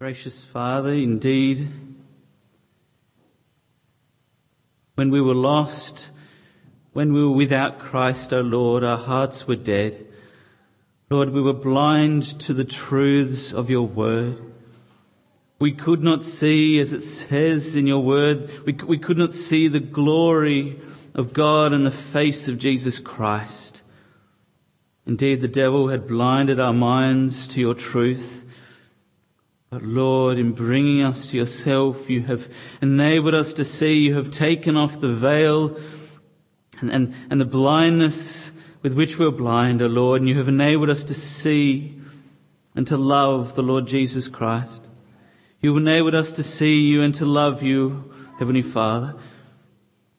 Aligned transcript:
Gracious 0.00 0.44
Father, 0.44 0.92
indeed, 0.92 1.68
when 4.94 5.10
we 5.10 5.20
were 5.20 5.34
lost, 5.34 6.10
when 6.92 7.12
we 7.12 7.20
were 7.20 7.34
without 7.34 7.80
Christ, 7.80 8.32
O 8.32 8.40
Lord, 8.40 8.84
our 8.84 8.96
hearts 8.96 9.48
were 9.48 9.56
dead. 9.56 10.06
Lord, 11.10 11.30
we 11.30 11.42
were 11.42 11.52
blind 11.52 12.38
to 12.42 12.54
the 12.54 12.64
truths 12.64 13.52
of 13.52 13.70
your 13.70 13.88
word. 13.88 14.40
We 15.58 15.72
could 15.72 16.04
not 16.04 16.24
see, 16.24 16.78
as 16.78 16.92
it 16.92 17.02
says 17.02 17.74
in 17.74 17.88
your 17.88 18.04
word, 18.04 18.52
we, 18.64 18.74
we 18.74 18.98
could 18.98 19.18
not 19.18 19.34
see 19.34 19.66
the 19.66 19.80
glory 19.80 20.80
of 21.12 21.32
God 21.32 21.72
and 21.72 21.84
the 21.84 21.90
face 21.90 22.46
of 22.46 22.58
Jesus 22.58 23.00
Christ. 23.00 23.82
Indeed, 25.08 25.40
the 25.40 25.48
devil 25.48 25.88
had 25.88 26.06
blinded 26.06 26.60
our 26.60 26.72
minds 26.72 27.48
to 27.48 27.60
your 27.60 27.74
truth. 27.74 28.44
But 29.70 29.82
Lord, 29.82 30.38
in 30.38 30.52
bringing 30.52 31.02
us 31.02 31.26
to 31.26 31.36
yourself, 31.36 32.08
you 32.08 32.22
have 32.22 32.48
enabled 32.80 33.34
us 33.34 33.52
to 33.54 33.64
see, 33.64 33.98
you 33.98 34.14
have 34.14 34.30
taken 34.30 34.76
off 34.76 35.00
the 35.00 35.12
veil 35.12 35.78
and, 36.80 36.90
and, 36.90 37.14
and 37.28 37.38
the 37.40 37.44
blindness 37.44 38.50
with 38.82 38.94
which 38.94 39.18
we're 39.18 39.30
blind, 39.30 39.82
O 39.82 39.84
oh 39.84 39.88
Lord, 39.88 40.22
and 40.22 40.28
you 40.28 40.38
have 40.38 40.48
enabled 40.48 40.88
us 40.88 41.04
to 41.04 41.14
see 41.14 42.00
and 42.74 42.86
to 42.86 42.96
love 42.96 43.56
the 43.56 43.62
Lord 43.62 43.86
Jesus 43.86 44.28
Christ. 44.28 44.82
You've 45.60 45.76
enabled 45.76 46.14
us 46.14 46.32
to 46.32 46.42
see 46.42 46.80
you 46.80 47.02
and 47.02 47.14
to 47.16 47.26
love 47.26 47.62
you, 47.62 48.14
Heavenly 48.38 48.62
Father. 48.62 49.16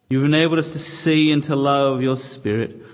You've 0.09 0.25
enabled 0.25 0.59
us 0.59 0.73
to 0.73 0.79
see 0.79 1.31
and 1.31 1.43
to 1.45 1.55
love 1.55 2.01
your 2.01 2.17
Spirit. 2.17 2.85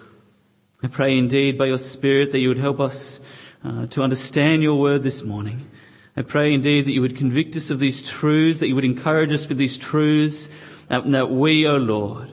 I 0.83 0.87
pray 0.87 1.17
indeed 1.17 1.57
by 1.57 1.65
your 1.65 1.79
Spirit 1.79 2.31
that 2.31 2.39
you 2.39 2.49
would 2.49 2.59
help 2.59 2.79
us 2.79 3.19
uh, 3.63 3.87
to 3.87 4.03
understand 4.03 4.61
your 4.61 4.79
word 4.79 5.01
this 5.03 5.23
morning. 5.23 5.69
I 6.17 6.21
pray 6.21 6.53
indeed 6.53 6.85
that 6.85 6.93
you 6.93 7.01
would 7.01 7.17
convict 7.17 7.55
us 7.55 7.69
of 7.69 7.79
these 7.79 8.01
truths, 8.01 8.59
that 8.59 8.69
you 8.69 8.75
would 8.75 8.85
encourage 8.85 9.33
us 9.33 9.47
with 9.47 9.57
these 9.57 9.77
truths, 9.77 10.49
that, 10.87 11.09
that 11.11 11.29
we, 11.29 11.67
O 11.67 11.73
oh 11.73 11.77
Lord, 11.77 12.31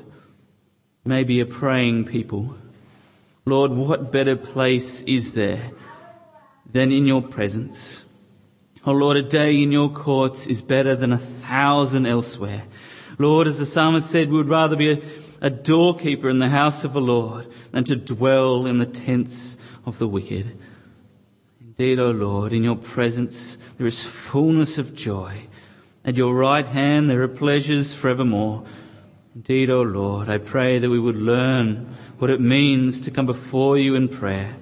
may 1.05 1.25
be 1.25 1.41
a 1.41 1.47
praying 1.47 2.05
people. 2.05 2.57
Lord, 3.45 3.73
what 3.73 4.13
better 4.13 4.37
place 4.37 5.03
is 5.03 5.33
there 5.33 5.73
than 6.71 6.93
in 6.93 7.07
your 7.07 7.23
presence? 7.23 8.05
Oh 8.87 8.93
Lord, 8.93 9.17
a 9.17 9.23
day 9.23 9.61
in 9.61 9.73
your 9.73 9.91
courts 9.91 10.47
is 10.47 10.63
better 10.63 10.95
than 10.95 11.13
a 11.13 11.19
thousand 11.19 12.07
elsewhere. 12.07 12.63
Lord, 13.19 13.49
as 13.49 13.59
the 13.59 13.67
psalmist 13.67 14.09
said, 14.09 14.31
we 14.31 14.37
would 14.37 14.49
rather 14.49 14.77
be 14.77 14.93
a, 14.93 15.03
a 15.41 15.51
doorkeeper 15.51 16.29
in 16.29 16.39
the 16.39 16.49
house 16.49 16.85
of 16.85 16.93
the 16.93 17.01
Lord 17.01 17.47
than 17.73 17.85
to 17.85 17.97
dwell 17.97 18.67
in 18.67 18.79
the 18.79 18.87
tents 18.87 19.57
of 19.85 19.99
the 19.99 20.09
wicked. 20.09 20.57
Indeed, 21.83 21.99
O 21.99 22.13
Lord, 22.13 22.53
in 22.53 22.63
your 22.63 22.77
presence 22.77 23.59
there 23.77 23.89
is 23.89 24.05
fullness 24.05 24.79
of 24.79 24.95
joy. 24.95 25.49
At 26.05 26.17
your 26.17 26.33
right 26.33 26.65
hand 26.65 27.11
there 27.11 27.23
are 27.23 27.27
pleasures 27.27 27.93
forevermore. 27.93 28.65
Indeed, 29.35 29.69
O 29.69 29.83
Lord, 29.83 30.31
I 30.31 30.39
pray 30.39 30.79
that 30.79 30.91
we 30.91 31.01
would 31.01 31.17
learn 31.17 31.93
what 32.19 32.31
it 32.31 32.41
means 32.41 33.01
to 33.01 33.11
come 33.11 33.27
before 33.27 33.79
you 33.79 33.97
in 33.97 34.07
prayer, 34.07 34.55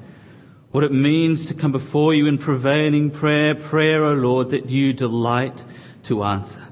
what 0.71 0.83
it 0.83 0.93
means 0.93 1.45
to 1.45 1.53
come 1.53 1.73
before 1.73 2.15
you 2.15 2.27
in 2.27 2.39
prevailing 2.39 3.11
prayer, 3.11 3.55
prayer, 3.55 4.03
O 4.03 4.15
Lord, 4.15 4.49
that 4.49 4.71
you 4.71 4.95
delight 4.95 5.67
to 6.05 6.25
answer. 6.25 6.67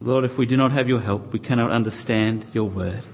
Lord, 0.00 0.26
if 0.26 0.36
we 0.36 0.44
do 0.44 0.58
not 0.58 0.72
have 0.72 0.86
your 0.86 1.00
help, 1.00 1.32
we 1.32 1.38
cannot 1.38 1.70
understand 1.70 2.44
your 2.52 2.68
word. 2.68 3.04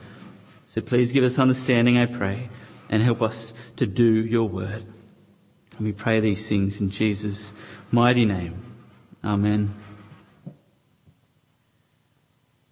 So 0.67 0.81
please 0.81 1.13
give 1.13 1.23
us 1.23 1.39
understanding, 1.39 1.99
I 1.99 2.07
pray, 2.07 2.51
and 2.89 3.01
help 3.01 3.23
us 3.23 3.55
to 3.77 3.87
do 3.87 4.13
your 4.13 4.49
word. 4.49 4.85
We 5.81 5.93
pray 5.93 6.21
these 6.21 6.47
things 6.47 6.79
in 6.79 6.91
Jesus' 6.91 7.55
mighty 7.91 8.27
name. 8.27 8.63
Amen. 9.25 9.75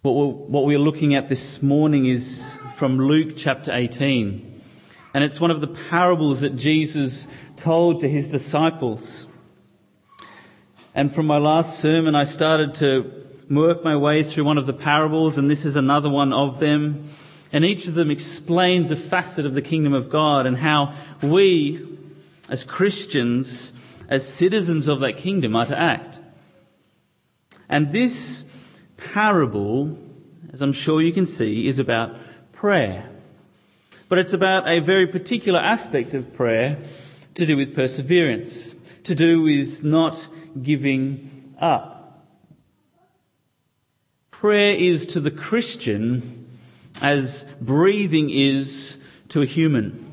What 0.03 0.11
we're, 0.11 0.25
what 0.27 0.65
we're 0.65 0.77
looking 0.77 1.15
at 1.15 1.27
this 1.27 1.63
morning 1.63 2.05
is 2.05 2.53
from 2.75 2.99
Luke 2.99 3.33
chapter 3.35 3.73
18. 3.73 4.61
And 5.15 5.23
it's 5.23 5.41
one 5.41 5.49
of 5.49 5.59
the 5.59 5.67
parables 5.67 6.41
that 6.41 6.55
Jesus 6.55 7.25
told 7.55 8.01
to 8.01 8.07
his 8.07 8.29
disciples. 8.29 9.25
And 10.93 11.13
from 11.13 11.25
my 11.25 11.39
last 11.39 11.79
sermon, 11.79 12.13
I 12.13 12.25
started 12.25 12.75
to 12.75 13.25
work 13.49 13.83
my 13.83 13.97
way 13.97 14.21
through 14.21 14.43
one 14.43 14.59
of 14.59 14.67
the 14.67 14.73
parables, 14.73 15.39
and 15.39 15.49
this 15.49 15.65
is 15.65 15.75
another 15.75 16.11
one 16.11 16.31
of 16.31 16.59
them. 16.59 17.09
And 17.51 17.65
each 17.65 17.87
of 17.87 17.95
them 17.95 18.11
explains 18.11 18.91
a 18.91 18.95
facet 18.95 19.47
of 19.47 19.55
the 19.55 19.63
kingdom 19.63 19.93
of 19.93 20.11
God 20.11 20.45
and 20.45 20.55
how 20.55 20.93
we, 21.23 21.97
as 22.49 22.63
Christians, 22.63 23.71
as 24.07 24.27
citizens 24.27 24.87
of 24.87 24.99
that 25.01 25.17
kingdom, 25.17 25.55
are 25.55 25.67
to 25.67 25.77
act. 25.77 26.19
And 27.69 27.93
this 27.93 28.43
parable, 28.97 29.97
as 30.51 30.61
I'm 30.61 30.73
sure 30.73 31.01
you 31.01 31.13
can 31.13 31.27
see, 31.27 31.67
is 31.67 31.79
about 31.79 32.15
prayer. 32.51 33.09
But 34.09 34.17
it's 34.17 34.33
about 34.33 34.67
a 34.67 34.79
very 34.79 35.05
particular 35.05 35.59
aspect 35.59 36.15
of 36.15 36.33
prayer 36.33 36.79
to 37.35 37.45
do 37.45 37.55
with 37.55 37.75
perseverance, 37.75 38.73
to 39.03 39.13
do 39.13 39.41
with 39.41 39.83
not 39.83 40.27
giving 40.61 41.53
up. 41.59 42.25
Prayer 44.31 44.75
is 44.75 45.05
to 45.07 45.19
the 45.19 45.31
Christian 45.31 46.47
as 47.01 47.45
breathing 47.61 48.29
is 48.31 48.97
to 49.29 49.41
a 49.41 49.45
human. 49.45 50.08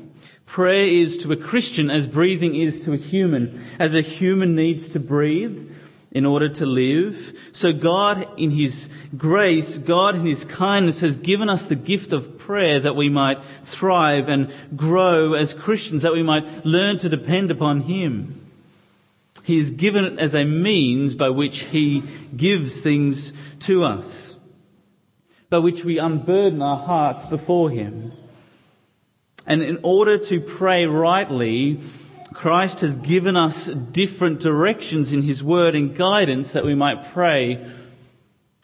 Prayer 0.47 0.87
is 0.87 1.19
to 1.19 1.31
a 1.31 1.37
Christian 1.37 1.91
as 1.91 2.07
breathing 2.07 2.55
is 2.55 2.79
to 2.81 2.93
a 2.93 2.97
human. 2.97 3.63
As 3.77 3.93
a 3.93 4.01
human 4.01 4.55
needs 4.55 4.89
to 4.89 4.99
breathe, 4.99 5.69
in 6.11 6.25
order 6.25 6.49
to 6.49 6.65
live. 6.65 7.37
So 7.51 7.71
God, 7.73 8.27
in 8.37 8.49
His 8.49 8.89
grace, 9.15 9.77
God 9.77 10.15
in 10.15 10.25
His 10.25 10.45
kindness 10.45 11.01
has 11.01 11.17
given 11.17 11.47
us 11.47 11.67
the 11.67 11.75
gift 11.75 12.11
of 12.11 12.39
prayer 12.39 12.79
that 12.79 12.95
we 12.95 13.07
might 13.07 13.39
thrive 13.65 14.29
and 14.29 14.51
grow 14.75 15.33
as 15.33 15.53
Christians, 15.53 16.01
that 16.01 16.13
we 16.13 16.23
might 16.23 16.65
learn 16.65 16.97
to 16.99 17.09
depend 17.09 17.51
upon 17.51 17.81
Him. 17.81 18.49
He 19.43 19.57
has 19.57 19.69
given 19.69 20.05
it 20.05 20.17
as 20.17 20.33
a 20.33 20.43
means 20.43 21.13
by 21.13 21.29
which 21.29 21.59
He 21.59 22.03
gives 22.35 22.81
things 22.81 23.31
to 23.59 23.83
us, 23.83 24.35
by 25.49 25.59
which 25.59 25.83
we 25.83 25.99
unburden 25.99 26.61
our 26.61 26.77
hearts 26.77 27.25
before 27.25 27.69
Him. 27.69 28.11
And 29.47 29.63
in 29.63 29.79
order 29.81 30.17
to 30.17 30.41
pray 30.41 30.85
rightly, 30.85 31.79
Christ 32.33 32.81
has 32.81 32.97
given 32.97 33.37
us 33.37 33.65
different 33.67 34.41
directions 34.41 35.13
in 35.13 35.23
His 35.23 35.41
Word 35.41 35.73
and 35.73 35.95
guidance 35.95 36.51
that 36.51 36.65
we 36.65 36.75
might 36.75 37.11
pray 37.13 37.65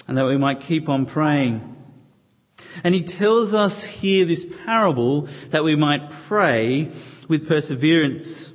and 0.07 0.17
that 0.17 0.25
we 0.25 0.37
might 0.37 0.59
keep 0.59 0.89
on 0.89 1.05
praying. 1.05 1.69
And 2.83 2.93
He 2.93 3.01
tells 3.01 3.53
us 3.53 3.83
here 3.83 4.25
this 4.25 4.45
parable 4.65 5.29
that 5.51 5.63
we 5.63 5.75
might 5.75 6.09
pray 6.27 6.91
with 7.29 7.47
perseverance. 7.47 8.51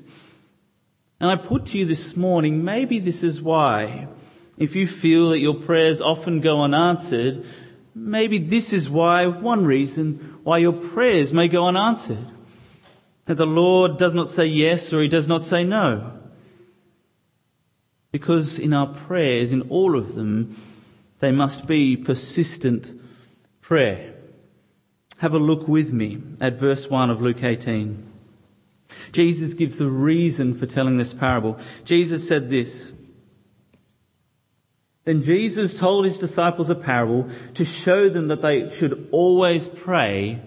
And 1.20 1.30
I 1.30 1.36
put 1.36 1.66
to 1.66 1.78
you 1.78 1.86
this 1.86 2.14
morning, 2.14 2.62
maybe 2.62 3.00
this 3.00 3.22
is 3.22 3.40
why, 3.40 4.06
if 4.56 4.76
you 4.76 4.86
feel 4.86 5.30
that 5.30 5.40
your 5.40 5.54
prayers 5.54 6.00
often 6.00 6.40
go 6.40 6.60
unanswered, 6.62 7.44
maybe 7.94 8.38
this 8.38 8.72
is 8.72 8.88
why, 8.88 9.26
one 9.26 9.64
reason 9.64 10.37
why 10.48 10.56
your 10.56 10.72
prayers 10.72 11.30
may 11.30 11.46
go 11.46 11.66
unanswered 11.66 12.26
that 13.26 13.34
the 13.34 13.44
Lord 13.44 13.98
does 13.98 14.14
not 14.14 14.30
say 14.30 14.46
yes 14.46 14.94
or 14.94 15.02
he 15.02 15.06
does 15.06 15.28
not 15.28 15.44
say 15.44 15.62
no. 15.62 16.10
Because 18.12 18.58
in 18.58 18.72
our 18.72 18.86
prayers, 18.86 19.52
in 19.52 19.60
all 19.68 19.94
of 19.94 20.14
them, 20.14 20.56
they 21.18 21.32
must 21.32 21.66
be 21.66 21.98
persistent 21.98 22.98
prayer. 23.60 24.14
Have 25.18 25.34
a 25.34 25.38
look 25.38 25.68
with 25.68 25.92
me 25.92 26.22
at 26.40 26.58
verse 26.58 26.88
1 26.88 27.10
of 27.10 27.20
Luke 27.20 27.44
18. 27.44 28.10
Jesus 29.12 29.52
gives 29.52 29.76
the 29.76 29.90
reason 29.90 30.54
for 30.54 30.64
telling 30.64 30.96
this 30.96 31.12
parable. 31.12 31.58
Jesus 31.84 32.26
said 32.26 32.48
this. 32.48 32.90
Then 35.08 35.22
Jesus 35.22 35.72
told 35.72 36.04
his 36.04 36.18
disciples 36.18 36.68
a 36.68 36.74
parable 36.74 37.30
to 37.54 37.64
show 37.64 38.10
them 38.10 38.28
that 38.28 38.42
they 38.42 38.68
should 38.68 39.08
always 39.10 39.66
pray 39.66 40.42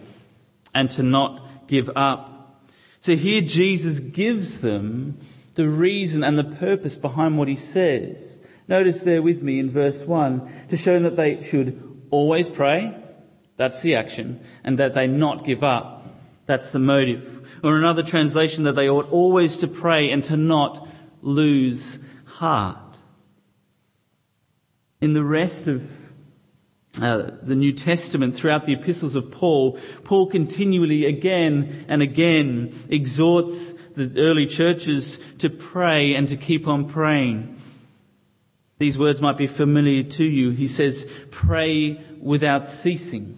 and 0.74 0.90
to 0.92 1.04
not 1.04 1.68
give 1.68 1.90
up. 1.96 2.62
So 3.00 3.16
here 3.16 3.42
Jesus 3.42 4.00
gives 4.00 4.62
them 4.62 5.18
the 5.56 5.68
reason 5.68 6.24
and 6.24 6.38
the 6.38 6.44
purpose 6.44 6.96
behind 6.96 7.38
what 7.38 7.48
he 7.48 7.56
says. 7.56 8.24
Notice 8.68 9.02
there 9.02 9.22
with 9.22 9.42
me 9.42 9.60
in 9.60 9.72
verse 9.72 10.04
1 10.04 10.68
to 10.70 10.78
show 10.78 10.94
them 10.94 11.04
that 11.04 11.18
they 11.18 11.42
should 11.44 12.06
always 12.10 12.48
pray. 12.48 12.96
That's 13.58 13.82
the 13.82 13.96
action. 13.96 14.40
And 14.64 14.80
that 14.80 14.94
they 14.94 15.08
not 15.08 15.46
give 15.46 15.64
up. 15.64 16.08
That's 16.46 16.72
the 16.72 16.80
motive. 16.80 17.48
Or 17.64 17.78
another 17.78 18.04
translation 18.04 18.64
that 18.64 18.76
they 18.76 18.90
ought 18.90 19.12
always 19.12 19.58
to 19.58 19.68
pray 19.68 20.10
and 20.10 20.24
to 20.26 20.38
not 20.38 20.88
lose 21.22 22.00
heart. 22.26 22.98
In 25.00 25.14
the 25.14 25.24
rest 25.24 25.68
of 25.68 26.01
uh, 27.00 27.32
the 27.42 27.56
New 27.56 27.72
Testament, 27.72 28.36
throughout 28.36 28.66
the 28.66 28.74
epistles 28.74 29.16
of 29.16 29.32
Paul, 29.32 29.78
Paul 30.04 30.28
continually 30.28 31.06
again 31.06 31.86
and 31.88 32.02
again 32.02 32.74
exhorts 32.90 33.74
the 33.96 34.12
early 34.18 34.46
churches 34.46 35.20
to 35.38 35.50
pray 35.50 36.16
and 36.16 36.28
to 36.28 36.36
keep 36.36 36.68
on 36.68 36.90
praying. 36.90 37.62
These 38.78 38.98
words 38.98 39.22
might 39.22 39.38
be 39.38 39.48
familiar 39.48 40.04
to 40.04 40.26
you. 40.26 40.52
He 40.52 40.68
says, 40.68 41.08
pray 41.30 42.04
without 42.20 42.68
ceasing. 42.68 43.38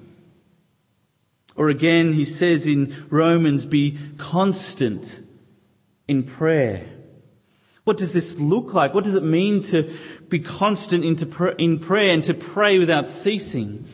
Or 1.56 1.70
again, 1.70 2.14
he 2.14 2.26
says 2.26 2.66
in 2.66 3.06
Romans, 3.10 3.66
be 3.66 3.98
constant 4.18 5.12
in 6.08 6.24
prayer. 6.24 6.93
What 7.84 7.98
does 7.98 8.14
this 8.14 8.40
look 8.40 8.74
like? 8.74 8.94
What 8.94 9.04
does 9.04 9.16
it 9.16 9.24
mean 9.24 9.62
to 9.64 9.94
be 10.30 10.40
constant 10.40 11.04
in 11.04 11.80
prayer 11.80 12.14
and 12.14 12.24
to 12.24 12.34
pray 12.34 12.80
without 12.80 13.10
ceasing? 13.10 13.86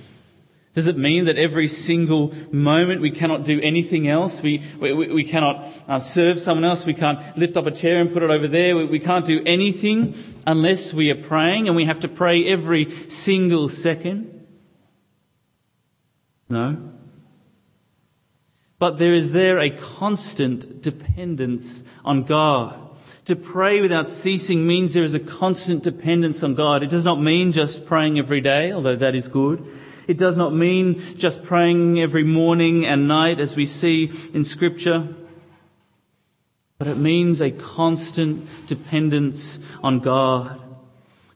Does 0.76 0.86
it 0.86 0.98
mean 0.98 1.26
that 1.26 1.38
every 1.38 1.68
single 1.68 2.34
moment 2.52 3.02
we 3.02 3.10
cannot 3.10 3.44
do 3.44 3.60
anything 3.60 4.08
else? 4.08 4.42
We, 4.42 4.64
we, 4.80 4.94
we 4.94 5.24
cannot 5.24 5.68
uh, 5.88 6.00
serve 6.00 6.40
someone 6.40 6.64
else. 6.64 6.86
We 6.86 6.94
can't 6.94 7.38
lift 7.38 7.58
up 7.58 7.66
a 7.66 7.72
chair 7.72 8.00
and 8.00 8.14
put 8.14 8.22
it 8.22 8.30
over 8.30 8.48
there. 8.48 8.78
We, 8.78 8.86
we 8.86 9.00
can't 9.00 9.26
do 9.26 9.42
anything 9.46 10.16
unless 10.46 10.94
we 10.94 11.10
are 11.10 11.22
praying 11.22 11.68
and 11.68 11.76
we 11.76 11.86
have 11.86 12.02
to 12.02 12.08
pray 12.08 12.46
every 12.46 12.92
single 13.10 13.68
second? 13.68 14.46
No. 16.48 16.78
But 18.78 19.00
there 19.00 19.14
is 19.14 19.32
there 19.32 19.60
a 19.60 19.72
constant 19.72 20.82
dependence 20.82 21.84
on 22.06 22.24
God. 22.24 22.89
To 23.30 23.36
pray 23.36 23.80
without 23.80 24.10
ceasing 24.10 24.66
means 24.66 24.96
there 24.96 25.04
is 25.04 25.14
a 25.14 25.20
constant 25.20 25.84
dependence 25.84 26.42
on 26.42 26.56
God. 26.56 26.82
It 26.82 26.90
does 26.90 27.04
not 27.04 27.22
mean 27.22 27.52
just 27.52 27.86
praying 27.86 28.18
every 28.18 28.42
day, 28.42 28.72
although 28.72 28.96
that 28.96 29.14
is 29.14 29.28
good. 29.28 29.64
It 30.08 30.18
does 30.18 30.36
not 30.36 30.52
mean 30.52 31.16
just 31.16 31.44
praying 31.44 32.02
every 32.02 32.24
morning 32.24 32.88
and 32.88 33.08
night 33.08 33.40
as 33.40 33.56
we 33.56 33.68
see 33.68 34.12
in 34.34 34.44
scripture. 34.44 35.08
But 36.80 36.88
it 36.88 36.98
means 36.98 37.40
a 37.40 37.52
constant 37.52 38.50
dependence 38.66 39.60
on 39.84 40.00
God. 40.00 40.60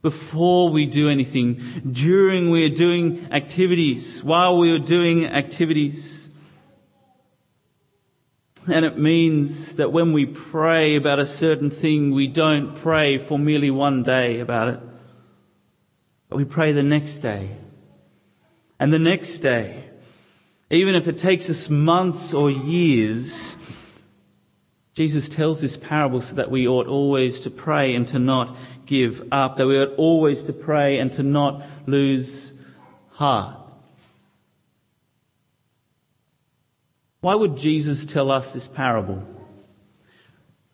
Before 0.01 0.71
we 0.71 0.87
do 0.87 1.11
anything, 1.11 1.61
during 1.91 2.49
we 2.49 2.65
are 2.65 2.73
doing 2.73 3.27
activities, 3.31 4.23
while 4.23 4.57
we 4.57 4.71
are 4.71 4.79
doing 4.79 5.27
activities. 5.27 6.22
And 8.67 8.85
it 8.85 8.97
means 8.97 9.75
that 9.75 9.91
when 9.91 10.13
we 10.13 10.25
pray 10.25 10.95
about 10.95 11.19
a 11.19 11.27
certain 11.27 11.69
thing, 11.69 12.11
we 12.11 12.27
don't 12.27 12.75
pray 12.77 13.17
for 13.17 13.37
merely 13.37 13.71
one 13.71 14.03
day 14.03 14.39
about 14.39 14.69
it, 14.69 14.79
but 16.29 16.37
we 16.37 16.45
pray 16.45 16.71
the 16.71 16.83
next 16.83 17.19
day 17.19 17.57
and 18.79 18.93
the 18.93 18.99
next 18.99 19.39
day. 19.39 19.89
Even 20.69 20.95
if 20.95 21.07
it 21.07 21.17
takes 21.17 21.49
us 21.49 21.69
months 21.69 22.33
or 22.33 22.49
years, 22.49 23.57
Jesus 24.93 25.27
tells 25.27 25.59
this 25.59 25.75
parable 25.75 26.21
so 26.21 26.35
that 26.35 26.49
we 26.49 26.67
ought 26.67 26.87
always 26.87 27.41
to 27.41 27.49
pray 27.49 27.95
and 27.95 28.07
to 28.09 28.19
not 28.19 28.55
give 28.85 29.27
up, 29.31 29.57
that 29.57 29.67
we 29.67 29.77
ought 29.77 29.93
always 29.97 30.43
to 30.43 30.53
pray 30.53 30.99
and 30.99 31.11
to 31.13 31.23
not 31.23 31.63
lose 31.85 32.53
heart. 33.11 33.62
Why 37.23 37.35
would 37.35 37.55
Jesus 37.55 38.03
tell 38.03 38.29
us 38.29 38.51
this 38.51 38.67
parable? 38.67 39.23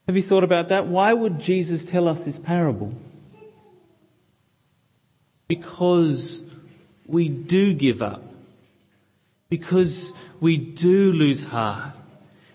Have 0.07 0.17
you 0.17 0.23
thought 0.23 0.43
about 0.43 0.69
that? 0.69 0.87
Why 0.87 1.13
would 1.13 1.39
Jesus 1.39 1.85
tell 1.85 2.07
us 2.07 2.25
this 2.25 2.39
parable? 2.39 2.91
Because 5.47 6.41
we 7.05 7.29
do 7.29 7.75
give 7.75 8.01
up, 8.01 8.23
because 9.49 10.11
we 10.39 10.57
do 10.57 11.11
lose 11.11 11.43
heart, 11.43 11.93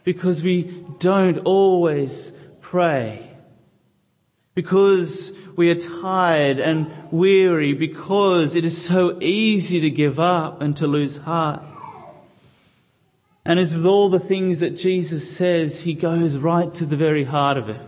because 0.02 0.42
we 0.42 0.84
don't 0.98 1.38
always 1.44 2.32
pray, 2.60 3.30
because 4.56 5.30
we 5.54 5.70
are 5.70 5.78
tired 6.02 6.58
and 6.58 6.92
weary, 7.12 7.74
because 7.74 8.56
it 8.56 8.64
is 8.64 8.76
so 8.76 9.22
easy 9.22 9.80
to 9.82 9.90
give 9.90 10.18
up 10.18 10.60
and 10.62 10.76
to 10.78 10.88
lose 10.88 11.18
heart. 11.18 11.62
And 13.44 13.60
as 13.60 13.74
with 13.74 13.84
all 13.84 14.08
the 14.08 14.18
things 14.18 14.60
that 14.60 14.70
Jesus 14.70 15.36
says, 15.36 15.80
he 15.80 15.94
goes 15.94 16.36
right 16.36 16.72
to 16.74 16.86
the 16.86 16.96
very 16.96 17.24
heart 17.24 17.58
of 17.58 17.68
it. 17.68 17.80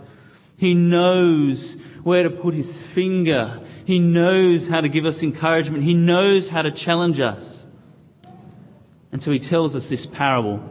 He 0.56 0.74
knows 0.74 1.76
where 2.02 2.22
to 2.22 2.30
put 2.30 2.54
his 2.54 2.80
finger. 2.80 3.60
He 3.84 3.98
knows 3.98 4.68
how 4.68 4.80
to 4.80 4.88
give 4.88 5.06
us 5.06 5.22
encouragement. 5.22 5.84
He 5.84 5.94
knows 5.94 6.48
how 6.48 6.62
to 6.62 6.70
challenge 6.70 7.20
us. 7.20 7.64
And 9.12 9.22
so 9.22 9.30
he 9.30 9.38
tells 9.38 9.74
us 9.74 9.88
this 9.88 10.04
parable 10.04 10.62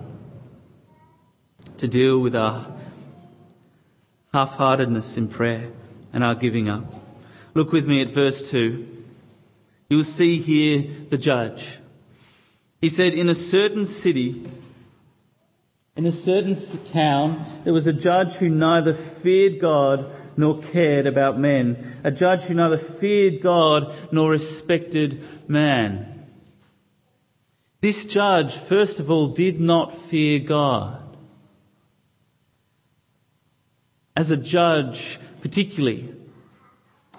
to 1.77 1.87
deal 1.87 2.19
with 2.19 2.35
our 2.35 2.71
half-heartedness 4.33 5.17
in 5.17 5.27
prayer 5.27 5.71
and 6.13 6.23
our 6.23 6.35
giving 6.35 6.69
up. 6.69 6.83
Look 7.53 7.71
with 7.71 7.87
me 7.87 8.01
at 8.01 8.09
verse 8.09 8.47
2. 8.49 9.03
You'll 9.89 10.03
see 10.03 10.39
here 10.39 10.85
the 11.09 11.17
judge. 11.17 11.79
He 12.81 12.89
said, 12.89 13.13
in 13.13 13.29
a 13.29 13.35
certain 13.35 13.87
city, 13.87 14.45
in 15.95 16.05
a 16.05 16.11
certain 16.11 16.55
town, 16.85 17.45
there 17.63 17.73
was 17.73 17.87
a 17.87 17.93
judge 17.93 18.33
who 18.33 18.49
neither 18.49 18.93
feared 18.93 19.59
God 19.59 20.11
nor 20.37 20.61
cared 20.61 21.07
about 21.07 21.39
men, 21.39 21.99
a 22.03 22.11
judge 22.11 22.43
who 22.43 22.53
neither 22.53 22.77
feared 22.77 23.41
God 23.41 23.95
nor 24.11 24.31
respected 24.31 25.23
man. 25.47 26.27
This 27.79 28.05
judge, 28.05 28.55
first 28.55 28.99
of 28.99 29.09
all, 29.09 29.29
did 29.29 29.61
not 29.61 29.95
fear 29.95 30.39
God. 30.39 31.01
As 34.17 34.31
a 34.31 34.37
judge, 34.37 35.19
particularly, 35.41 36.13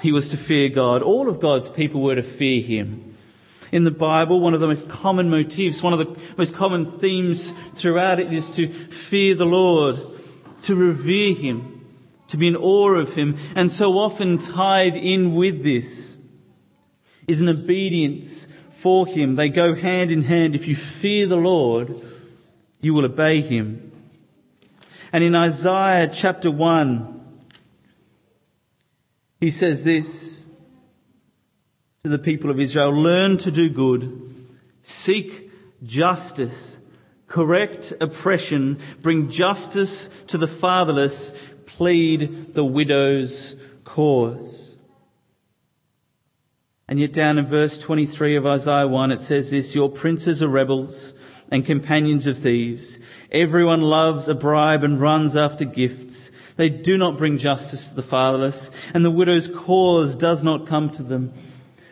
he 0.01 0.13
was 0.13 0.29
to 0.29 0.37
fear 0.37 0.69
God. 0.69 1.03
All 1.03 1.29
of 1.29 1.41
God's 1.41 1.71
people 1.71 2.03
were 2.03 2.17
to 2.17 2.23
fear 2.23 2.63
him. 2.63 3.06
In 3.77 3.85
the 3.85 3.91
Bible, 3.91 4.41
one 4.41 4.55
of 4.55 4.61
the 4.61 4.69
most 4.69 4.89
common 4.89 5.29
motifs, 5.29 5.83
one 5.83 5.93
of 5.93 5.99
the 5.99 6.19
most 6.39 6.55
common 6.55 6.99
themes 6.99 7.53
throughout 7.75 8.19
it 8.19 8.33
is 8.33 8.49
to 8.53 8.69
fear 8.69 9.35
the 9.35 9.45
Lord, 9.45 9.99
to 10.63 10.75
revere 10.75 11.35
him 11.35 11.85
to 12.29 12.39
be 12.39 12.49
in 12.49 12.57
awe 12.57 12.95
of 12.95 13.13
him. 13.13 13.37
And 13.55 13.71
so 13.71 13.99
often 13.99 14.39
tied 14.39 14.97
in 14.97 15.35
with 15.35 15.63
this 15.63 16.17
is 17.29 17.43
an 17.43 17.51
obedience 17.51 18.47
for 18.79 19.07
him. 19.07 19.37
They 19.37 19.51
go 19.51 19.75
hand 19.75 20.11
in 20.11 20.23
hand. 20.23 20.55
If 20.55 20.67
you 20.67 20.75
fear 20.75 21.27
the 21.27 21.37
Lord, 21.37 22.01
you 22.81 22.95
will 22.95 23.05
obey 23.05 23.43
him. 23.43 23.93
And 25.13 25.23
in 25.23 25.35
Isaiah 25.35 26.09
chapter 26.09 26.51
1, 26.51 27.41
he 29.39 29.51
says 29.51 29.85
this 29.85 30.36
to 32.07 32.11
the 32.11 32.19
people 32.21 32.51
of 32.51 32.61
Israel, 32.61 32.93
learn 32.93 33.37
to 33.37 33.51
do 33.51 33.69
good, 33.69 34.33
seek 34.85 35.51
justice, 35.83 36.79
correct 37.27 37.93
oppression, 38.01 38.79
bring 39.03 39.29
justice 39.29 40.09
to 40.29 40.39
the 40.39 40.47
fatherless, 40.47 41.35
plead 41.67 42.53
the 42.53 42.65
widow's 42.65 43.57
cause. 43.83 44.77
And 46.87 47.01
yet 47.01 47.13
down 47.13 47.39
in 47.39 47.47
verse 47.47 47.77
23 47.77 48.37
of 48.37 48.47
Isaiah 48.47 48.87
1, 48.87 49.11
it 49.11 49.23
says 49.23 49.51
this, 49.51 49.75
Your 49.75 49.91
princes 49.91 50.45
are 50.45 50.49
rebels 50.49 51.13
and 51.51 51.67
companions 51.67 52.29
of 52.29 52.39
thieves. 52.39 53.01
Everyone 53.33 53.83
loves 53.83 54.29
a 54.29 54.35
bribe 54.37 54.85
and 54.85 55.01
runs 55.01 55.35
after 55.35 55.65
gifts. 55.65 56.31
They 56.55 56.69
do 56.69 56.97
not 56.97 57.19
bring 57.19 57.39
justice 57.39 57.89
to 57.89 57.97
the 57.97 58.03
fatherless, 58.05 58.71
and 58.95 59.05
the 59.05 59.11
widow's 59.11 59.49
cause 59.49 60.15
does 60.15 60.45
not 60.45 60.69
come 60.69 60.91
to 60.91 61.03
them. 61.03 61.33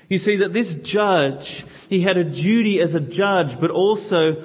You 0.09 0.19
see 0.19 0.37
that 0.37 0.53
this 0.53 0.75
judge, 0.75 1.65
he 1.89 2.03
had 2.03 2.17
a 2.17 2.25
duty 2.25 2.81
as 2.81 2.95
a 2.95 3.01
judge, 3.01 3.59
but 3.59 3.71
also 3.71 4.45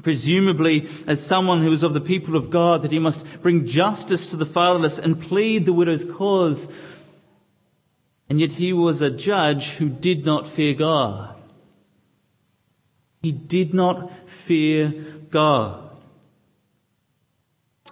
presumably 0.00 0.88
as 1.06 1.24
someone 1.24 1.62
who 1.62 1.70
was 1.70 1.82
of 1.82 1.94
the 1.94 2.00
people 2.00 2.36
of 2.36 2.50
God, 2.50 2.82
that 2.82 2.92
he 2.92 2.98
must 2.98 3.26
bring 3.42 3.66
justice 3.66 4.30
to 4.30 4.36
the 4.36 4.46
fatherless 4.46 4.98
and 4.98 5.20
plead 5.20 5.66
the 5.66 5.72
widow's 5.72 6.04
cause. 6.16 6.68
And 8.28 8.40
yet 8.40 8.52
he 8.52 8.72
was 8.72 9.02
a 9.02 9.10
judge 9.10 9.72
who 9.72 9.88
did 9.88 10.24
not 10.24 10.48
fear 10.48 10.72
God. 10.72 11.36
He 13.20 13.32
did 13.32 13.74
not 13.74 14.10
fear 14.26 14.88
God. 15.30 15.90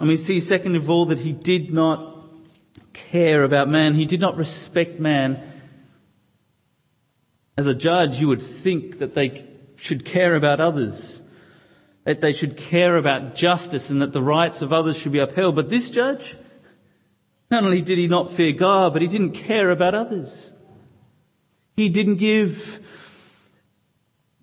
And 0.00 0.08
we 0.08 0.16
see, 0.16 0.40
second 0.40 0.76
of 0.76 0.88
all, 0.88 1.04
that 1.06 1.18
he 1.18 1.32
did 1.32 1.72
not 1.72 2.16
care 2.94 3.44
about 3.44 3.68
man. 3.68 3.94
He 3.94 4.06
did 4.06 4.20
not 4.20 4.38
respect 4.38 4.98
man. 4.98 5.49
As 7.56 7.66
a 7.66 7.74
judge, 7.74 8.20
you 8.20 8.28
would 8.28 8.42
think 8.42 8.98
that 8.98 9.14
they 9.14 9.46
should 9.76 10.04
care 10.04 10.34
about 10.34 10.60
others 10.60 11.22
that 12.04 12.20
they 12.20 12.32
should 12.32 12.56
care 12.56 12.96
about 12.96 13.34
justice 13.34 13.90
and 13.90 14.00
that 14.02 14.12
the 14.12 14.22
rights 14.22 14.62
of 14.62 14.72
others 14.72 14.96
should 14.96 15.12
be 15.12 15.18
upheld. 15.18 15.54
But 15.54 15.70
this 15.70 15.90
judge, 15.90 16.36
not 17.50 17.64
only 17.64 17.82
did 17.82 17.98
he 17.98 18.06
not 18.06 18.32
fear 18.32 18.52
God, 18.52 18.92
but 18.92 19.02
he 19.02 19.08
didn't 19.08 19.32
care 19.32 19.70
about 19.70 19.94
others. 19.94 20.52
He 21.76 21.88
didn't 21.88 22.16
give 22.16 22.80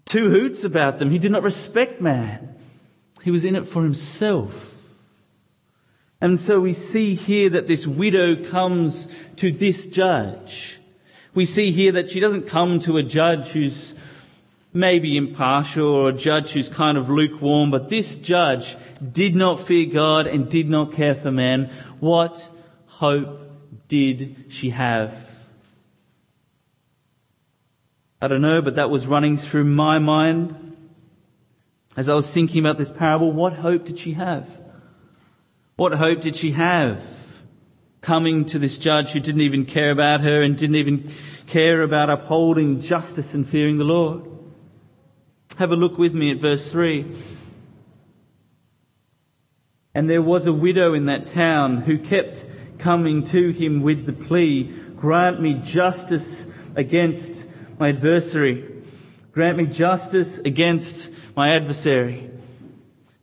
two 0.06 0.30
hoots 0.30 0.64
about 0.64 1.00
them. 1.00 1.12
He 1.12 1.20
did 1.20 1.32
not 1.32 1.44
respect 1.44 2.00
man. 2.00 2.56
He 3.24 3.32
was 3.32 3.44
in 3.44 3.56
it 3.56 3.68
for 3.68 3.84
himself. 3.84 4.76
And 6.22 6.40
so 6.40 6.62
we 6.62 6.74
see 6.74 7.16
here 7.16 7.50
that 7.50 7.68
this 7.68 7.86
widow 7.86 8.36
comes 8.36 9.08
to 9.38 9.52
this 9.52 9.88
judge. 9.88 10.80
We 11.38 11.46
see 11.46 11.72
here 11.72 11.92
that 11.92 12.10
she 12.10 12.20
doesn't 12.20 12.48
come 12.48 12.80
to 12.80 12.98
a 12.98 13.04
judge 13.04 13.50
who's 13.50 13.94
maybe 14.74 15.18
impartial 15.18 15.86
or 15.88 16.10
a 16.10 16.14
judge 16.14 16.54
who's 16.54 16.68
kind 16.68 16.98
of 16.98 17.12
lukewarm, 17.12 17.70
but 17.70 17.90
this 17.90 18.16
judge 18.16 18.76
did 19.12 19.36
not 19.36 19.60
fear 19.60 19.86
God 19.86 20.26
and 20.26 20.50
did 20.50 20.68
not 20.68 20.94
care 20.94 21.14
for 21.14 21.30
man. 21.30 21.70
What 22.00 22.50
hope 22.88 23.52
did 23.88 24.46
she 24.50 24.72
have? 24.72 25.14
I 28.20 28.28
don't 28.28 28.42
know, 28.42 28.64
but 28.64 28.78
that 28.78 28.90
was 28.90 29.06
running 29.06 29.38
through 29.38 29.66
my 29.66 30.00
mind 30.00 30.76
as 31.96 32.10
I 32.10 32.16
was 32.16 32.34
thinking 32.34 32.62
about 32.62 32.80
this 32.80 32.90
parable. 32.90 33.32
What 33.32 33.54
hope 33.54 33.86
did 33.86 34.00
she 34.00 34.14
have? 34.14 34.50
What 35.76 35.94
hope 35.94 36.22
did 36.22 36.36
she 36.36 36.54
have 36.54 37.00
coming 38.08 38.46
to 38.46 38.58
this 38.58 38.78
judge 38.78 39.10
who 39.12 39.20
didn't 39.20 39.42
even 39.42 39.66
care 39.66 39.92
about 39.92 40.22
her 40.22 40.42
and 40.42 40.58
didn't 40.58 40.78
even 40.78 41.12
care 41.46 41.82
about 41.82 42.10
upholding 42.10 42.80
justice 42.80 43.34
and 43.34 43.46
fearing 43.46 43.78
the 43.78 43.84
Lord? 43.84 44.24
Have 45.58 45.74
a 45.74 45.76
look 45.76 45.98
with 45.98 46.14
me 46.14 46.32
at 46.32 46.38
verse 46.38 46.72
3. 46.72 47.06
And 49.94 50.10
there 50.10 50.22
was 50.22 50.48
a 50.48 50.54
widow 50.54 50.94
in 50.94 51.08
that 51.08 51.28
town 51.28 51.82
who 51.82 51.98
kept 51.98 52.46
coming 52.78 53.26
to 53.26 53.50
him 53.50 53.82
with 53.82 54.06
the 54.06 54.14
plea, 54.14 54.64
Grant 54.96 55.42
me 55.42 55.56
justice 55.56 56.48
against 56.78 57.46
my 57.78 57.90
adversary. 57.90 58.74
Grant 59.34 59.58
me 59.58 59.66
justice 59.66 60.40
against 60.40 61.10
my 61.36 61.54
adversary. 61.54 62.32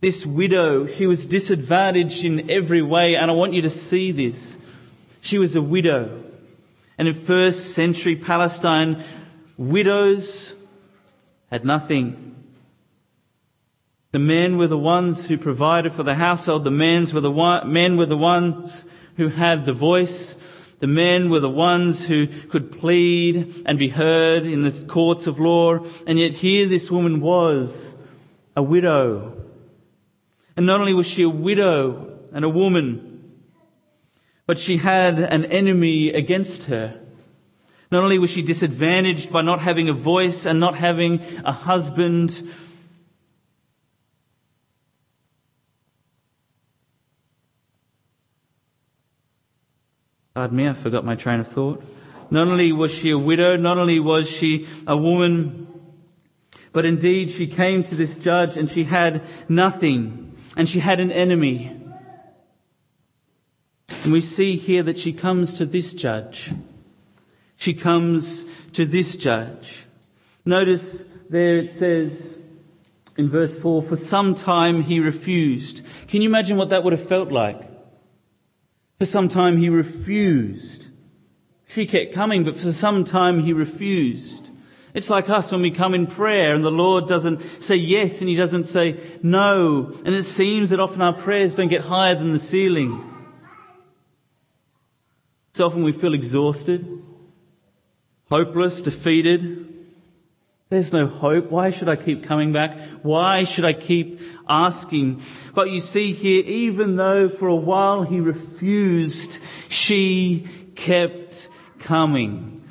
This 0.02 0.26
widow, 0.26 0.86
she 0.86 1.06
was 1.06 1.24
disadvantaged 1.24 2.22
in 2.22 2.50
every 2.50 2.82
way, 2.82 3.16
and 3.16 3.30
I 3.30 3.34
want 3.34 3.54
you 3.54 3.62
to 3.62 3.70
see 3.70 4.12
this. 4.12 4.58
She 5.24 5.38
was 5.38 5.56
a 5.56 5.62
widow. 5.62 6.22
And 6.98 7.08
in 7.08 7.14
first 7.14 7.72
century 7.72 8.14
Palestine, 8.14 9.02
widows 9.56 10.52
had 11.50 11.64
nothing. 11.64 12.36
The 14.12 14.18
men 14.18 14.58
were 14.58 14.66
the 14.66 14.76
ones 14.76 15.24
who 15.24 15.38
provided 15.38 15.94
for 15.94 16.02
the 16.02 16.14
household. 16.14 16.64
The 16.64 16.70
men 16.70 17.06
were 17.10 17.22
the, 17.22 17.30
one, 17.30 17.72
men 17.72 17.96
were 17.96 18.04
the 18.04 18.18
ones 18.18 18.84
who 19.16 19.28
had 19.28 19.64
the 19.64 19.72
voice. 19.72 20.36
The 20.80 20.88
men 20.88 21.30
were 21.30 21.40
the 21.40 21.48
ones 21.48 22.04
who 22.04 22.26
could 22.26 22.70
plead 22.70 23.62
and 23.64 23.78
be 23.78 23.88
heard 23.88 24.44
in 24.44 24.62
the 24.62 24.84
courts 24.86 25.26
of 25.26 25.40
law. 25.40 25.78
And 26.06 26.18
yet 26.18 26.34
here 26.34 26.66
this 26.66 26.90
woman 26.90 27.22
was 27.22 27.96
a 28.54 28.62
widow. 28.62 29.42
And 30.54 30.66
not 30.66 30.80
only 30.80 30.92
was 30.92 31.06
she 31.06 31.22
a 31.22 31.30
widow 31.30 32.18
and 32.30 32.44
a 32.44 32.48
woman, 32.50 33.13
but 34.46 34.58
she 34.58 34.76
had 34.76 35.18
an 35.18 35.44
enemy 35.46 36.10
against 36.10 36.64
her. 36.64 37.00
Not 37.90 38.02
only 38.02 38.18
was 38.18 38.30
she 38.30 38.42
disadvantaged 38.42 39.32
by 39.32 39.42
not 39.42 39.60
having 39.60 39.88
a 39.88 39.92
voice 39.92 40.46
and 40.46 40.60
not 40.60 40.76
having 40.76 41.20
a 41.44 41.52
husband, 41.52 42.42
Pardon 50.34 50.56
me, 50.56 50.68
I 50.68 50.72
forgot 50.72 51.04
my 51.04 51.14
train 51.14 51.38
of 51.38 51.46
thought. 51.46 51.80
Not 52.28 52.48
only 52.48 52.72
was 52.72 52.92
she 52.92 53.10
a 53.10 53.18
widow, 53.18 53.56
not 53.56 53.78
only 53.78 54.00
was 54.00 54.28
she 54.28 54.66
a 54.84 54.96
woman, 54.96 55.68
but 56.72 56.84
indeed 56.84 57.30
she 57.30 57.46
came 57.46 57.84
to 57.84 57.94
this 57.94 58.18
judge 58.18 58.56
and 58.56 58.68
she 58.68 58.82
had 58.82 59.22
nothing 59.48 60.36
and 60.56 60.68
she 60.68 60.80
had 60.80 60.98
an 60.98 61.12
enemy. 61.12 61.83
And 64.04 64.12
we 64.12 64.20
see 64.20 64.56
here 64.56 64.82
that 64.82 64.98
she 64.98 65.14
comes 65.14 65.54
to 65.54 65.64
this 65.64 65.94
judge. 65.94 66.52
She 67.56 67.72
comes 67.72 68.44
to 68.74 68.84
this 68.84 69.16
judge. 69.16 69.86
Notice 70.44 71.06
there 71.30 71.56
it 71.56 71.70
says 71.70 72.38
in 73.16 73.30
verse 73.30 73.56
4, 73.56 73.82
for 73.82 73.96
some 73.96 74.34
time 74.34 74.82
he 74.82 75.00
refused. 75.00 75.80
Can 76.08 76.20
you 76.20 76.28
imagine 76.28 76.58
what 76.58 76.68
that 76.68 76.84
would 76.84 76.92
have 76.92 77.08
felt 77.08 77.32
like? 77.32 77.62
For 78.98 79.06
some 79.06 79.28
time 79.28 79.56
he 79.56 79.70
refused. 79.70 80.86
She 81.66 81.86
kept 81.86 82.12
coming, 82.12 82.44
but 82.44 82.58
for 82.58 82.72
some 82.72 83.04
time 83.04 83.40
he 83.40 83.54
refused. 83.54 84.50
It's 84.92 85.08
like 85.08 85.30
us 85.30 85.50
when 85.50 85.62
we 85.62 85.70
come 85.70 85.94
in 85.94 86.06
prayer 86.06 86.54
and 86.54 86.62
the 86.62 86.70
Lord 86.70 87.08
doesn't 87.08 87.40
say 87.60 87.74
yes 87.76 88.20
and 88.20 88.28
He 88.28 88.36
doesn't 88.36 88.66
say 88.66 89.00
no. 89.22 89.92
And 90.04 90.14
it 90.14 90.22
seems 90.22 90.70
that 90.70 90.78
often 90.78 91.02
our 91.02 91.14
prayers 91.14 91.56
don't 91.56 91.68
get 91.68 91.80
higher 91.80 92.14
than 92.14 92.32
the 92.32 92.38
ceiling. 92.38 93.13
So 95.54 95.66
often 95.66 95.84
we 95.84 95.92
feel 95.92 96.14
exhausted, 96.14 97.00
hopeless, 98.28 98.82
defeated. 98.82 99.72
There's 100.68 100.92
no 100.92 101.06
hope. 101.06 101.48
Why 101.48 101.70
should 101.70 101.88
I 101.88 101.94
keep 101.94 102.24
coming 102.24 102.52
back? 102.52 102.76
Why 103.02 103.44
should 103.44 103.64
I 103.64 103.72
keep 103.72 104.20
asking? 104.48 105.22
But 105.54 105.70
you 105.70 105.78
see 105.78 106.12
here, 106.12 106.42
even 106.44 106.96
though 106.96 107.28
for 107.28 107.46
a 107.46 107.54
while 107.54 108.02
he 108.02 108.18
refused, 108.18 109.38
she 109.68 110.48
kept 110.74 111.48
coming 111.78 112.64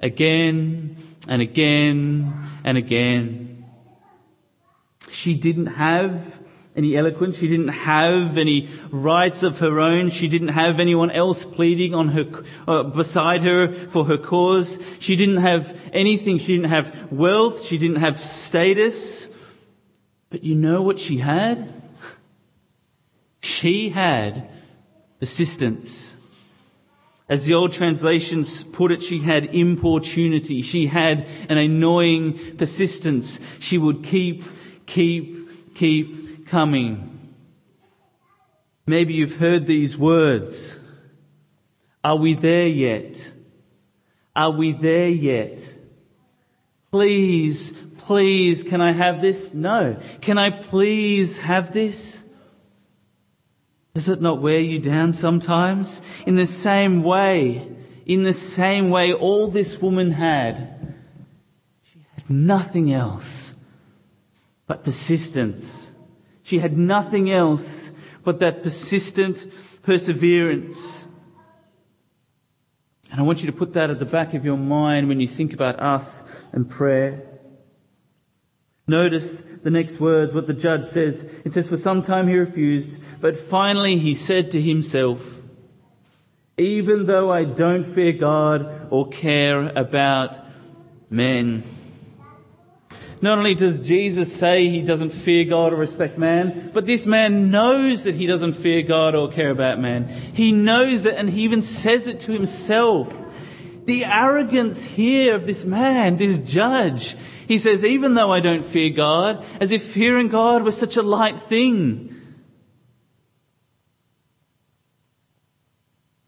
again 0.00 0.98
and 1.26 1.40
again 1.40 2.50
and 2.64 2.76
again. 2.76 3.64
She 5.10 5.32
didn't 5.32 5.66
have 5.66 6.38
any 6.76 6.94
eloquence. 6.94 7.38
She 7.38 7.48
didn't 7.48 7.68
have 7.68 8.36
any 8.36 8.68
rights 8.90 9.42
of 9.42 9.58
her 9.60 9.80
own. 9.80 10.10
She 10.10 10.28
didn't 10.28 10.48
have 10.48 10.78
anyone 10.78 11.10
else 11.10 11.42
pleading 11.42 11.94
on 11.94 12.08
her, 12.08 12.26
uh, 12.68 12.82
beside 12.82 13.40
her 13.42 13.72
for 13.72 14.04
her 14.04 14.18
cause. 14.18 14.78
She 14.98 15.16
didn't 15.16 15.38
have 15.38 15.74
anything. 15.92 16.38
She 16.38 16.54
didn't 16.54 16.70
have 16.70 17.10
wealth. 17.10 17.64
She 17.64 17.78
didn't 17.78 17.96
have 17.96 18.18
status. 18.18 19.28
But 20.28 20.44
you 20.44 20.54
know 20.54 20.82
what 20.82 21.00
she 21.00 21.18
had? 21.18 21.72
She 23.40 23.88
had 23.88 24.50
persistence. 25.18 26.14
As 27.28 27.46
the 27.46 27.54
old 27.54 27.72
translations 27.72 28.62
put 28.62 28.92
it, 28.92 29.02
she 29.02 29.20
had 29.20 29.46
importunity. 29.54 30.62
She 30.62 30.86
had 30.86 31.26
an 31.48 31.58
annoying 31.58 32.56
persistence. 32.56 33.40
She 33.58 33.78
would 33.78 34.04
keep, 34.04 34.44
keep, 34.86 35.74
keep 35.74 36.25
coming. 36.46 37.34
Maybe 38.86 39.14
you've 39.14 39.36
heard 39.36 39.66
these 39.66 39.96
words. 39.96 40.78
Are 42.04 42.16
we 42.16 42.34
there 42.34 42.68
yet? 42.68 43.16
Are 44.34 44.50
we 44.50 44.72
there 44.72 45.08
yet? 45.08 45.60
Please, 46.90 47.72
please, 47.98 48.62
can 48.62 48.80
I 48.80 48.92
have 48.92 49.20
this? 49.20 49.52
No. 49.52 50.00
Can 50.20 50.38
I 50.38 50.50
please 50.50 51.38
have 51.38 51.72
this? 51.72 52.22
Does 53.94 54.08
it 54.08 54.20
not 54.20 54.40
wear 54.40 54.60
you 54.60 54.78
down 54.78 55.14
sometimes? 55.14 56.02
In 56.26 56.36
the 56.36 56.46
same 56.46 57.02
way, 57.02 57.66
in 58.04 58.22
the 58.22 58.34
same 58.34 58.90
way, 58.90 59.12
all 59.12 59.48
this 59.48 59.80
woman 59.80 60.12
had, 60.12 60.94
she 61.82 62.04
had 62.14 62.30
nothing 62.30 62.92
else 62.92 63.52
but 64.66 64.84
persistence. 64.84 65.85
She 66.46 66.60
had 66.60 66.78
nothing 66.78 67.28
else 67.28 67.90
but 68.22 68.38
that 68.38 68.62
persistent 68.62 69.52
perseverance. 69.82 71.04
And 73.10 73.18
I 73.18 73.24
want 73.24 73.40
you 73.42 73.50
to 73.50 73.56
put 73.56 73.72
that 73.72 73.90
at 73.90 73.98
the 73.98 74.04
back 74.04 74.32
of 74.32 74.44
your 74.44 74.56
mind 74.56 75.08
when 75.08 75.18
you 75.20 75.26
think 75.26 75.52
about 75.52 75.80
us 75.80 76.22
and 76.52 76.70
prayer. 76.70 77.20
Notice 78.86 79.40
the 79.64 79.72
next 79.72 79.98
words, 79.98 80.34
what 80.34 80.46
the 80.46 80.54
judge 80.54 80.84
says. 80.84 81.24
It 81.44 81.52
says, 81.52 81.66
For 81.66 81.76
some 81.76 82.00
time 82.00 82.28
he 82.28 82.38
refused, 82.38 83.02
but 83.20 83.36
finally 83.36 83.98
he 83.98 84.14
said 84.14 84.52
to 84.52 84.62
himself, 84.62 85.34
Even 86.56 87.06
though 87.06 87.32
I 87.32 87.42
don't 87.42 87.82
fear 87.82 88.12
God 88.12 88.86
or 88.92 89.08
care 89.08 89.66
about 89.76 90.36
men. 91.10 91.64
Not 93.22 93.38
only 93.38 93.54
does 93.54 93.78
Jesus 93.80 94.34
say 94.34 94.68
he 94.68 94.82
doesn't 94.82 95.10
fear 95.10 95.44
God 95.44 95.72
or 95.72 95.76
respect 95.76 96.18
man, 96.18 96.70
but 96.74 96.86
this 96.86 97.06
man 97.06 97.50
knows 97.50 98.04
that 98.04 98.14
he 98.14 98.26
doesn't 98.26 98.54
fear 98.54 98.82
God 98.82 99.14
or 99.14 99.30
care 99.30 99.50
about 99.50 99.80
man. 99.80 100.08
He 100.08 100.52
knows 100.52 101.06
it 101.06 101.14
and 101.14 101.30
he 101.30 101.42
even 101.42 101.62
says 101.62 102.06
it 102.06 102.20
to 102.20 102.32
himself. 102.32 103.12
The 103.86 104.04
arrogance 104.04 104.82
here 104.82 105.34
of 105.34 105.46
this 105.46 105.64
man, 105.64 106.16
this 106.18 106.38
judge, 106.38 107.16
he 107.48 107.58
says, 107.58 107.84
even 107.84 108.14
though 108.14 108.32
I 108.32 108.40
don't 108.40 108.64
fear 108.64 108.90
God, 108.90 109.44
as 109.60 109.70
if 109.70 109.82
fearing 109.82 110.28
God 110.28 110.62
was 110.62 110.76
such 110.76 110.96
a 110.96 111.02
light 111.02 111.40
thing. 111.42 112.12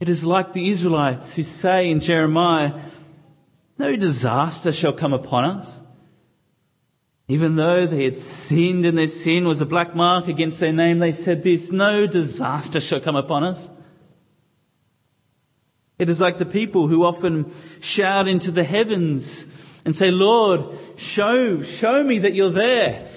It 0.00 0.08
is 0.08 0.24
like 0.24 0.52
the 0.52 0.68
Israelites 0.68 1.32
who 1.32 1.42
say 1.42 1.90
in 1.90 2.00
Jeremiah, 2.00 2.80
no 3.76 3.96
disaster 3.96 4.72
shall 4.72 4.92
come 4.92 5.12
upon 5.12 5.44
us. 5.44 5.80
Even 7.30 7.56
though 7.56 7.86
they 7.86 8.04
had 8.04 8.18
sinned 8.18 8.86
and 8.86 8.96
their 8.96 9.06
sin 9.06 9.46
was 9.46 9.60
a 9.60 9.66
black 9.66 9.94
mark 9.94 10.28
against 10.28 10.60
their 10.60 10.72
name, 10.72 10.98
they 10.98 11.12
said 11.12 11.42
this, 11.42 11.70
no 11.70 12.06
disaster 12.06 12.80
shall 12.80 13.00
come 13.00 13.16
upon 13.16 13.44
us. 13.44 13.70
It 15.98 16.08
is 16.08 16.20
like 16.20 16.38
the 16.38 16.46
people 16.46 16.88
who 16.88 17.04
often 17.04 17.52
shout 17.80 18.28
into 18.28 18.50
the 18.50 18.64
heavens 18.64 19.46
and 19.84 19.94
say, 19.94 20.10
Lord, 20.10 20.78
show, 20.96 21.62
show 21.62 22.02
me 22.02 22.20
that 22.20 22.34
you're 22.34 22.50
there. 22.50 23.10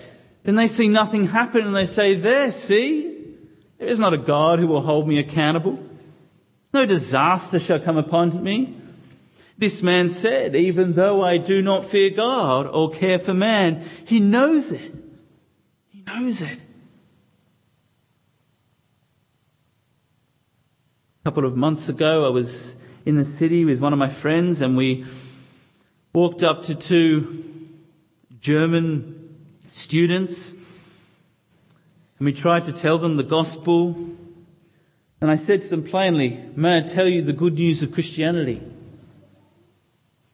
Then 0.43 0.55
they 0.55 0.67
see 0.67 0.89
nothing 0.89 1.27
happen 1.27 1.65
and 1.65 1.75
they 1.75 1.85
say, 1.85 2.15
there, 2.15 2.51
see? 2.51 3.35
There 3.77 3.87
is 3.87 3.99
not 3.99 4.13
a 4.13 4.17
God 4.17 4.59
who 4.59 4.67
will 4.67 4.81
hold 4.81 5.07
me 5.07 5.19
accountable. 5.19 5.79
No 6.73 6.85
disaster 6.85 7.59
shall 7.59 7.79
come 7.79 7.97
upon 7.97 8.43
me. 8.43 8.80
This 9.57 9.83
man 9.83 10.09
said, 10.09 10.55
even 10.55 10.93
though 10.93 11.23
I 11.23 11.37
do 11.37 11.61
not 11.61 11.85
fear 11.85 12.09
God 12.09 12.65
or 12.67 12.89
care 12.89 13.19
for 13.19 13.33
man, 13.33 13.87
he 14.05 14.19
knows 14.19 14.71
it. 14.71 14.93
He 15.89 16.01
knows 16.01 16.41
it. 16.41 16.59
A 21.21 21.25
couple 21.25 21.45
of 21.45 21.55
months 21.55 21.87
ago, 21.87 22.25
I 22.25 22.29
was 22.29 22.73
in 23.05 23.15
the 23.17 23.25
city 23.25 23.65
with 23.65 23.79
one 23.79 23.93
of 23.93 23.99
my 23.99 24.09
friends 24.09 24.61
and 24.61 24.75
we 24.75 25.05
walked 26.13 26.41
up 26.43 26.63
to 26.63 26.75
two 26.75 27.69
German 28.39 29.37
students 29.71 30.51
and 30.51 32.25
we 32.25 32.33
tried 32.33 32.65
to 32.65 32.71
tell 32.71 32.97
them 32.97 33.17
the 33.17 33.23
gospel. 33.23 33.95
And 35.19 35.29
I 35.29 35.35
said 35.35 35.61
to 35.63 35.67
them 35.67 35.83
plainly, 35.83 36.43
may 36.55 36.77
I 36.77 36.81
tell 36.81 37.07
you 37.07 37.21
the 37.21 37.33
good 37.33 37.55
news 37.55 37.83
of 37.83 37.91
Christianity? 37.91 38.61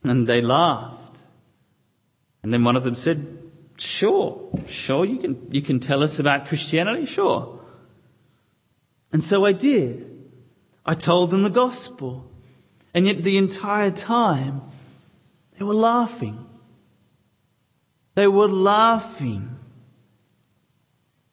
And 0.07 0.27
they 0.27 0.41
laughed. 0.41 1.19
And 2.43 2.53
then 2.53 2.63
one 2.63 2.75
of 2.75 2.83
them 2.83 2.95
said, 2.95 3.37
sure, 3.77 4.49
sure, 4.67 5.05
you 5.05 5.17
can, 5.19 5.47
you 5.51 5.61
can 5.61 5.79
tell 5.79 6.03
us 6.03 6.19
about 6.19 6.47
Christianity, 6.47 7.05
sure. 7.05 7.59
And 9.11 9.23
so 9.23 9.45
I 9.45 9.51
did. 9.51 10.29
I 10.85 10.93
told 10.93 11.31
them 11.31 11.43
the 11.43 11.49
gospel. 11.49 12.29
And 12.93 13.05
yet 13.05 13.23
the 13.23 13.37
entire 13.37 13.91
time, 13.91 14.61
they 15.57 15.65
were 15.65 15.73
laughing. 15.73 16.45
They 18.15 18.27
were 18.27 18.49
laughing. 18.49 19.57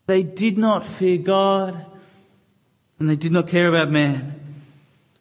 They 0.07 0.23
did 0.23 0.59
not 0.59 0.85
fear 0.85 1.17
God 1.17 1.87
and 2.99 3.09
they 3.09 3.17
did 3.17 3.33
not 3.33 3.49
care 3.49 3.69
about 3.69 3.91
man. 3.91 4.41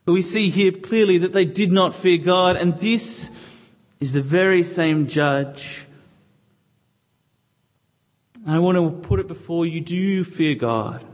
But 0.06 0.14
we 0.14 0.22
see 0.22 0.50
here 0.50 0.72
clearly 0.72 1.20
that 1.20 1.34
they 1.34 1.46
did 1.46 1.72
not 1.72 1.96
fear 1.96 2.18
God 2.18 2.58
and 2.58 2.78
this 2.80 3.30
is 4.00 4.14
the 4.14 4.22
very 4.22 4.64
same 4.64 5.08
judge. 5.08 5.86
I 8.46 8.60
want 8.60 8.78
to 8.78 9.08
put 9.08 9.22
it 9.22 9.28
before 9.28 9.66
you. 9.66 9.80
Do 9.80 9.96
you 9.96 10.24
fear 10.26 10.56
God? 10.56 11.06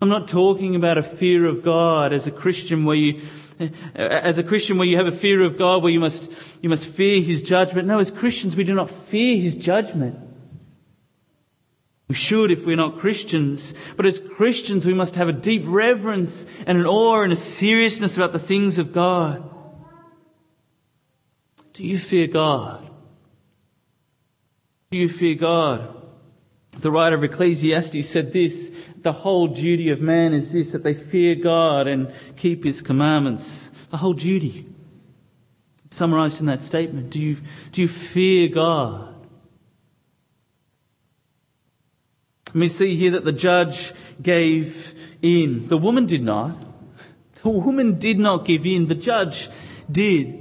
I'm 0.00 0.08
not 0.08 0.28
talking 0.28 0.74
about 0.74 0.98
a 0.98 1.02
fear 1.02 1.46
of 1.46 1.62
God 1.62 2.12
as 2.12 2.26
a 2.26 2.30
Christian 2.30 2.84
where 2.84 2.96
you, 2.96 3.20
as 3.94 4.38
a 4.38 4.42
Christian 4.42 4.78
where 4.78 4.88
you 4.88 4.96
have 4.96 5.06
a 5.06 5.12
fear 5.12 5.42
of 5.42 5.56
God 5.56 5.82
where 5.82 5.92
you 5.92 6.00
must, 6.00 6.32
you 6.62 6.68
must 6.68 6.86
fear 6.86 7.22
His 7.22 7.42
judgment. 7.42 7.86
No, 7.86 8.00
as 8.00 8.10
Christians 8.10 8.56
we 8.56 8.64
do 8.64 8.74
not 8.74 8.90
fear 8.90 9.40
His 9.40 9.54
judgment. 9.54 10.18
We 12.10 12.16
should 12.16 12.50
if 12.50 12.66
we're 12.66 12.74
not 12.74 12.98
Christians. 12.98 13.72
But 13.96 14.04
as 14.04 14.18
Christians 14.18 14.84
we 14.84 14.94
must 14.94 15.14
have 15.14 15.28
a 15.28 15.32
deep 15.32 15.62
reverence 15.64 16.44
and 16.66 16.76
an 16.76 16.84
awe 16.84 17.22
and 17.22 17.32
a 17.32 17.36
seriousness 17.36 18.16
about 18.16 18.32
the 18.32 18.40
things 18.40 18.80
of 18.80 18.92
God. 18.92 19.48
Do 21.72 21.84
you 21.84 21.98
fear 21.98 22.26
God? 22.26 22.90
Do 24.90 24.98
you 24.98 25.08
fear 25.08 25.36
God? 25.36 26.04
The 26.80 26.90
writer 26.90 27.14
of 27.14 27.22
Ecclesiastes 27.22 28.08
said 28.08 28.32
this, 28.32 28.72
the 28.96 29.12
whole 29.12 29.46
duty 29.46 29.90
of 29.90 30.00
man 30.00 30.34
is 30.34 30.50
this, 30.52 30.72
that 30.72 30.82
they 30.82 30.94
fear 30.94 31.36
God 31.36 31.86
and 31.86 32.12
keep 32.36 32.64
His 32.64 32.82
commandments. 32.82 33.70
The 33.90 33.98
whole 33.98 34.14
duty. 34.14 34.66
Summarized 35.90 36.40
in 36.40 36.46
that 36.46 36.62
statement. 36.62 37.10
Do 37.10 37.20
you, 37.20 37.36
do 37.70 37.82
you 37.82 37.86
fear 37.88 38.48
God? 38.48 39.09
We 42.54 42.68
see 42.68 42.96
here 42.96 43.12
that 43.12 43.24
the 43.24 43.32
judge 43.32 43.92
gave 44.20 44.94
in. 45.22 45.68
The 45.68 45.78
woman 45.78 46.06
did 46.06 46.22
not. 46.22 46.56
The 47.42 47.50
woman 47.50 47.98
did 47.98 48.18
not 48.18 48.44
give 48.44 48.66
in. 48.66 48.88
The 48.88 48.94
judge 48.94 49.48
did. 49.90 50.36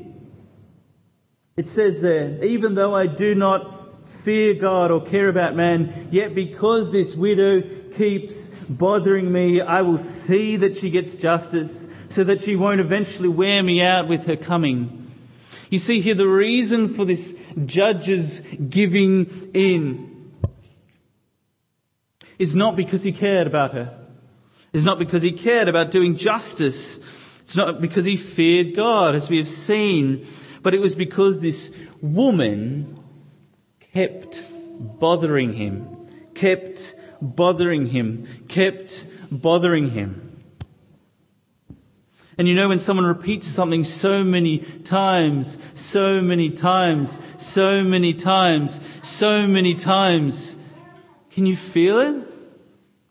It 1.55 1.67
says 1.67 2.01
there, 2.01 2.43
even 2.43 2.75
though 2.75 2.95
I 2.95 3.05
do 3.05 3.35
not 3.35 4.07
fear 4.07 4.53
God 4.53 4.91
or 4.91 5.01
care 5.03 5.29
about 5.29 5.55
man, 5.55 6.07
yet 6.11 6.33
because 6.33 6.91
this 6.91 7.15
widow 7.15 7.61
keeps 7.91 8.49
bothering 8.69 9.31
me, 9.31 9.61
I 9.61 9.81
will 9.81 9.97
see 9.97 10.55
that 10.57 10.77
she 10.77 10.89
gets 10.89 11.17
justice 11.17 11.87
so 12.09 12.23
that 12.23 12.41
she 12.41 12.55
won't 12.55 12.79
eventually 12.79 13.29
wear 13.29 13.61
me 13.61 13.81
out 13.81 14.07
with 14.07 14.25
her 14.25 14.35
coming. 14.35 15.11
You 15.69 15.79
see 15.79 16.01
here 16.01 16.15
the 16.15 16.27
reason 16.27 16.95
for 16.95 17.05
this 17.05 17.35
judge's 17.65 18.41
giving 18.69 19.51
in 19.53 20.08
is 22.39 22.55
not 22.55 22.75
because 22.75 23.03
he 23.03 23.11
cared 23.11 23.45
about 23.45 23.73
her. 23.73 23.95
It's 24.73 24.85
not 24.85 24.97
because 24.97 25.21
he 25.21 25.31
cared 25.31 25.67
about 25.67 25.91
doing 25.91 26.15
justice. 26.15 26.99
It's 27.41 27.55
not 27.55 27.81
because 27.81 28.05
he 28.05 28.15
feared 28.17 28.75
God, 28.75 29.13
as 29.13 29.29
we 29.29 29.37
have 29.37 29.49
seen. 29.49 30.25
But 30.61 30.73
it 30.73 30.79
was 30.79 30.95
because 30.95 31.41
this 31.41 31.71
woman 32.01 32.97
kept 33.93 34.43
bothering 34.79 35.53
him, 35.53 36.07
kept 36.33 36.95
bothering 37.21 37.87
him, 37.87 38.25
kept 38.47 39.05
bothering 39.31 39.91
him. 39.91 40.25
And 42.37 42.47
you 42.47 42.55
know 42.55 42.69
when 42.69 42.79
someone 42.79 43.05
repeats 43.05 43.47
something 43.47 43.83
so 43.83 44.23
many 44.23 44.59
times, 44.59 45.57
so 45.75 46.21
many 46.21 46.49
times, 46.49 47.19
so 47.37 47.83
many 47.83 48.13
times, 48.13 48.79
so 49.01 49.45
many 49.45 49.75
times, 49.75 50.55
can 51.31 51.45
you 51.45 51.57
feel 51.57 51.99
it? 51.99 52.28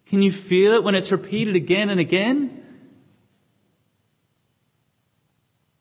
Can 0.09 0.23
you 0.23 0.33
feel 0.33 0.73
it 0.73 0.83
when 0.83 0.95
it's 0.95 1.13
repeated 1.13 1.57
again 1.57 1.91
and 1.91 2.01
again? 2.01 2.65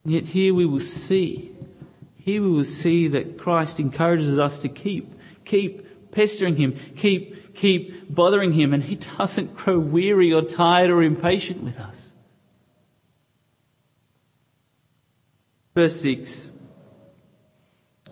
And 0.04 0.14
yet 0.14 0.26
here 0.26 0.54
we 0.54 0.66
will 0.66 0.80
see 0.80 1.54
here 2.28 2.42
we 2.42 2.50
will 2.50 2.66
see 2.66 3.08
that 3.08 3.38
Christ 3.38 3.80
encourages 3.80 4.38
us 4.38 4.60
to 4.60 4.68
keep, 4.68 5.18
keep 5.46 6.12
pestering 6.12 6.58
him, 6.58 6.76
keep, 6.98 7.56
keep 7.56 8.14
bothering 8.14 8.52
him, 8.52 8.74
and 8.74 8.84
he 8.84 8.96
doesn't 8.96 9.56
grow 9.56 9.80
weary 9.80 10.34
or 10.34 10.42
tired 10.42 10.90
or 10.90 11.02
impatient 11.02 11.64
with 11.64 11.80
us. 11.80 12.12
Verse 15.74 16.02
6. 16.02 16.52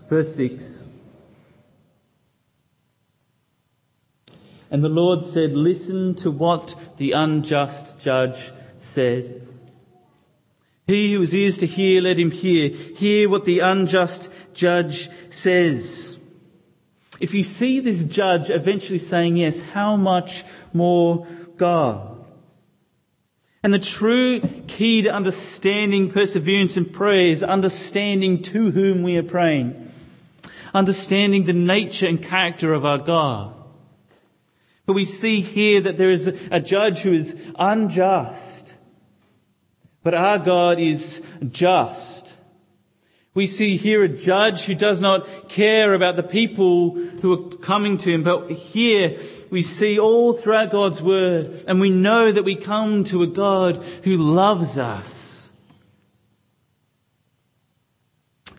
Verse 0.07 0.33
6. 0.33 0.85
And 4.71 4.83
the 4.83 4.89
Lord 4.89 5.23
said, 5.23 5.53
Listen 5.53 6.15
to 6.15 6.31
what 6.31 6.75
the 6.97 7.11
unjust 7.11 7.99
judge 7.99 8.51
said. 8.79 9.47
He 10.87 11.13
who 11.13 11.21
has 11.21 11.33
ears 11.33 11.57
to 11.59 11.67
hear, 11.67 12.01
let 12.01 12.19
him 12.19 12.31
hear. 12.31 12.69
Hear 12.69 13.27
what 13.27 13.45
the 13.45 13.59
unjust 13.59 14.29
judge 14.53 15.09
says. 15.29 16.15
If 17.19 17.33
you 17.33 17.43
see 17.43 17.79
this 17.79 18.03
judge 18.03 18.49
eventually 18.49 18.99
saying 18.99 19.37
yes, 19.37 19.61
how 19.61 19.95
much 19.95 20.43
more 20.73 21.27
God? 21.57 22.11
And 23.63 23.73
the 23.73 23.79
true 23.79 24.41
key 24.67 25.01
to 25.03 25.09
understanding 25.09 26.11
perseverance 26.11 26.77
in 26.77 26.85
prayer 26.85 27.31
is 27.31 27.41
understanding 27.41 28.43
to 28.43 28.69
whom 28.69 29.01
we 29.01 29.17
are 29.17 29.23
praying. 29.23 29.91
Understanding 30.71 31.45
the 31.45 31.53
nature 31.53 32.05
and 32.05 32.21
character 32.21 32.73
of 32.73 32.85
our 32.85 32.99
God. 32.99 33.54
But 34.85 34.93
we 34.93 35.05
see 35.05 35.41
here 35.41 35.81
that 35.81 35.97
there 35.97 36.11
is 36.11 36.27
a 36.27 36.59
judge 36.59 36.99
who 36.99 37.13
is 37.13 37.35
unjust 37.57 38.65
but 40.05 40.13
our 40.13 40.37
God 40.37 40.79
is 40.79 41.19
just. 41.49 42.35
We 43.33 43.47
see 43.47 43.75
here 43.75 44.03
a 44.03 44.07
judge 44.07 44.65
who 44.65 44.75
does 44.75 45.01
not 45.01 45.49
care 45.49 45.95
about 45.95 46.15
the 46.15 46.21
people 46.21 46.91
who 46.91 47.33
are 47.33 47.57
coming 47.57 47.97
to 47.97 48.11
him, 48.11 48.21
but 48.21 48.51
here 48.51 49.17
we 49.49 49.63
see 49.63 49.97
all 49.97 50.33
throughout 50.33 50.71
God's 50.71 51.01
word, 51.01 51.65
and 51.67 51.81
we 51.81 51.89
know 51.89 52.31
that 52.31 52.43
we 52.43 52.55
come 52.55 53.03
to 53.05 53.23
a 53.23 53.27
God 53.27 53.83
who 54.03 54.15
loves 54.15 54.77
us. 54.77 55.49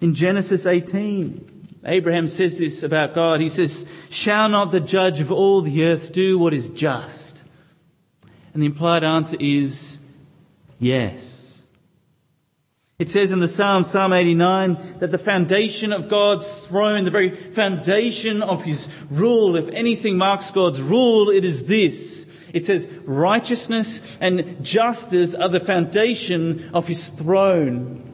In 0.01 0.17
Genesis 0.17 0.67
18, 0.67 1.56
Abraham 1.87 2.27
says 2.27 2.59
this 2.59 2.83
about 2.83 3.15
God. 3.15 3.41
He 3.41 3.49
says, 3.49 3.87
Shall 4.11 4.49
not 4.49 4.73
the 4.73 4.81
judge 4.81 5.21
of 5.21 5.31
all 5.31 5.63
the 5.63 5.85
earth 5.85 6.13
do 6.13 6.39
what 6.39 6.53
is 6.53 6.69
just? 6.71 7.43
And 8.53 8.63
the 8.63 8.67
implied 8.67 9.05
answer 9.05 9.37
is 9.39 9.99
yes. 10.79 11.63
It 12.99 13.11
says 13.11 13.31
in 13.31 13.41
the 13.41 13.49
Psalm, 13.49 13.85
Psalm 13.85 14.15
89, 14.15 14.79
that 15.01 15.11
the 15.11 15.19
foundation 15.19 15.93
of 15.93 16.09
God's 16.09 16.47
throne, 16.67 17.05
the 17.05 17.11
very 17.11 17.31
foundation 17.31 18.43
of 18.43 18.63
His 18.63 18.89
rule, 19.11 19.55
if 19.57 19.69
anything 19.69 20.17
marks 20.17 20.51
God's 20.51 20.81
rule, 20.81 21.29
it 21.29 21.45
is 21.45 21.65
this. 21.65 22.27
It 22.55 22.65
says 22.65 22.89
righteousness 23.05 24.01
and 24.19 24.65
justice 24.65 25.35
are 25.35 25.51
the 25.51 25.61
foundation 25.61 26.71
of 26.73 26.89
His 26.89 27.11
throne. 27.11 28.06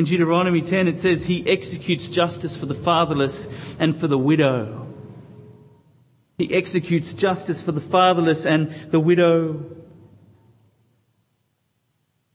In 0.00 0.06
Deuteronomy 0.06 0.62
10, 0.62 0.88
it 0.88 0.98
says, 0.98 1.26
He 1.26 1.46
executes 1.46 2.08
justice 2.08 2.56
for 2.56 2.64
the 2.64 2.74
fatherless 2.74 3.46
and 3.78 3.94
for 3.94 4.08
the 4.08 4.16
widow. 4.16 4.86
He 6.38 6.54
executes 6.54 7.12
justice 7.12 7.60
for 7.60 7.72
the 7.72 7.82
fatherless 7.82 8.46
and 8.46 8.70
the 8.90 8.98
widow. 8.98 9.62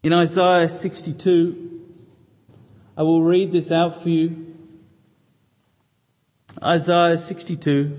In 0.04 0.13
Isaiah 0.13 0.69
62, 0.69 1.82
I 2.95 3.01
will 3.01 3.23
read 3.23 3.51
this 3.51 3.71
out 3.71 4.04
for 4.04 4.10
you. 4.10 4.56
Isaiah 6.62 7.17
62. 7.17 7.97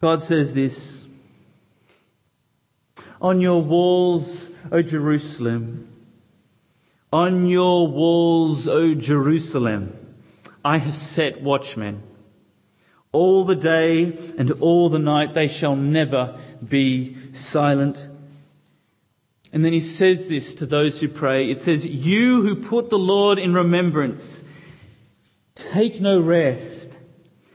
God 0.00 0.22
says 0.22 0.54
this 0.54 1.04
On 3.20 3.40
your 3.40 3.60
walls, 3.60 4.48
O 4.70 4.80
Jerusalem, 4.80 5.87
on 7.12 7.46
your 7.46 7.88
walls, 7.88 8.68
O 8.68 8.94
Jerusalem, 8.94 9.96
I 10.64 10.78
have 10.78 10.96
set 10.96 11.42
watchmen. 11.42 12.02
All 13.12 13.44
the 13.44 13.56
day 13.56 14.04
and 14.36 14.50
all 14.60 14.90
the 14.90 14.98
night 14.98 15.34
they 15.34 15.48
shall 15.48 15.76
never 15.76 16.38
be 16.66 17.16
silent. 17.32 18.08
And 19.52 19.64
then 19.64 19.72
he 19.72 19.80
says 19.80 20.28
this 20.28 20.54
to 20.56 20.66
those 20.66 21.00
who 21.00 21.08
pray. 21.08 21.50
It 21.50 21.62
says, 21.62 21.86
You 21.86 22.42
who 22.42 22.56
put 22.56 22.90
the 22.90 22.98
Lord 22.98 23.38
in 23.38 23.54
remembrance, 23.54 24.44
take 25.54 26.00
no 26.00 26.20
rest 26.20 26.90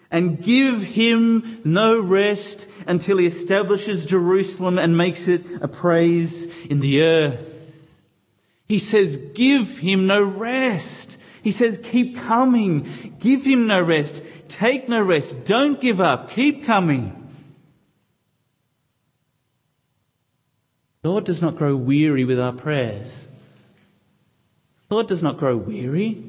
and 0.10 0.42
give 0.42 0.82
him 0.82 1.62
no 1.64 2.02
rest 2.02 2.66
until 2.88 3.18
he 3.18 3.28
establishes 3.28 4.06
Jerusalem 4.06 4.80
and 4.80 4.98
makes 4.98 5.28
it 5.28 5.46
a 5.62 5.68
praise 5.68 6.46
in 6.66 6.80
the 6.80 7.04
earth. 7.04 7.53
He 8.68 8.80
says, 8.80 9.18
give 9.34 9.80
him 9.80 10.08
no 10.08 10.24
rest. 10.24 11.18
He 11.42 11.52
says, 11.52 11.80
keep 11.84 12.18
coming. 12.18 13.16
Give 13.20 13.44
him 13.46 13.68
no 13.68 13.82
rest. 13.82 14.24
Take 14.48 14.88
no 14.88 15.02
rest. 15.02 15.44
Don't 15.44 15.80
give 15.82 16.00
up. 16.00 16.30
Keep 16.32 16.66
coming. 16.66 17.20
Lord 21.04 21.26
does 21.26 21.42
not 21.42 21.58
grow 21.58 21.76
weary 21.76 22.24
with 22.24 22.40
our 22.40 22.54
prayers. 22.54 23.28
Lord 24.90 25.08
does 25.08 25.22
not 25.22 25.38
grow 25.38 25.58
weary. 25.58 26.24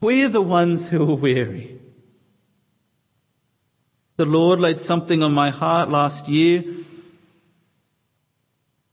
We're 0.00 0.28
the 0.28 0.42
ones 0.42 0.86
who 0.88 1.02
are 1.10 1.16
weary. 1.16 1.80
The 4.16 4.26
Lord 4.26 4.60
laid 4.60 4.78
something 4.78 5.22
on 5.22 5.32
my 5.32 5.50
heart 5.50 5.90
last 5.90 6.28
year, 6.28 6.62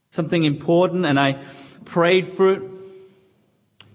something 0.10 0.44
important, 0.44 1.06
and 1.06 1.20
I 1.20 1.42
prayed 1.86 2.28
for 2.28 2.54
it. 2.54 2.62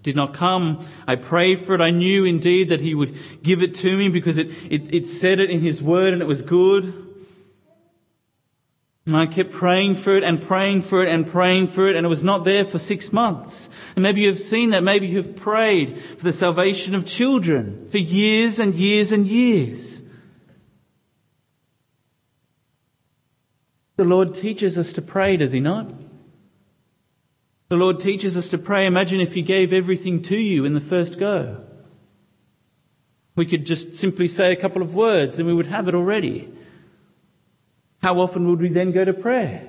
Did 0.03 0.16
not 0.16 0.33
come. 0.33 0.87
I 1.07 1.16
prayed 1.16 1.61
for 1.61 1.74
it. 1.74 1.81
I 1.81 1.90
knew 1.90 2.24
indeed 2.24 2.68
that 2.70 2.81
He 2.81 2.94
would 2.94 3.16
give 3.42 3.62
it 3.62 3.74
to 3.77 3.96
me 3.96 4.09
because 4.09 4.38
it, 4.38 4.51
it, 4.70 4.94
it 4.94 5.07
said 5.07 5.40
it 5.40 5.51
in 5.51 5.61
His 5.61 5.83
Word 5.83 6.12
and 6.12 6.22
it 6.22 6.27
was 6.27 6.42
good. 6.42 7.07
And 9.09 9.16
I 9.16 9.27
kept 9.27 9.53
praying 9.53 9.96
for 9.96 10.16
it 10.16 10.22
and 10.22 10.40
praying 10.40 10.83
for 10.83 11.03
it 11.03 11.09
and 11.09 11.27
praying 11.27 11.68
for 11.68 11.88
it, 11.88 11.96
and 11.96 12.05
it 12.05 12.11
was 12.11 12.22
not 12.22 12.44
there 12.44 12.66
for 12.66 12.79
six 12.79 13.11
months. 13.11 13.70
And 13.96 14.03
maybe 14.03 14.20
you've 14.20 14.38
seen 14.38 14.70
that. 14.70 14.83
Maybe 14.83 15.07
you've 15.07 15.35
prayed 15.35 15.98
for 15.98 16.24
the 16.24 16.33
salvation 16.33 16.94
of 16.94 17.07
children 17.07 17.88
for 17.90 17.96
years 17.96 18.59
and 18.59 18.74
years 18.74 19.11
and 19.11 19.27
years. 19.27 20.03
The 23.96 24.05
Lord 24.05 24.35
teaches 24.35 24.77
us 24.77 24.92
to 24.92 25.03
pray, 25.03 25.38
does 25.38 25.53
He 25.53 25.61
not? 25.61 25.90
The 27.68 27.76
Lord 27.76 28.00
teaches 28.00 28.37
us 28.37 28.48
to 28.48 28.59
pray. 28.59 28.87
Imagine 28.87 29.20
if 29.20 29.35
He 29.35 29.42
gave 29.42 29.72
everything 29.72 30.22
to 30.24 30.37
you 30.37 30.64
in 30.64 30.74
the 30.74 30.81
first 30.81 31.18
go. 31.18 31.64
We 33.37 33.46
could 33.46 33.66
just 33.66 33.94
simply 33.94 34.26
say 34.26 34.52
a 34.52 34.57
couple 34.57 34.83
of 34.83 34.94
words 34.94 35.38
and 35.38 35.46
we 35.46 35.54
would 35.54 35.68
have 35.68 35.87
it 35.87 35.94
already. 35.94 36.52
How 38.02 38.20
often 38.20 38.48
would 38.48 38.61
we 38.61 38.68
then 38.68 38.90
go 38.90 39.04
to 39.04 39.12
prayer? 39.12 39.68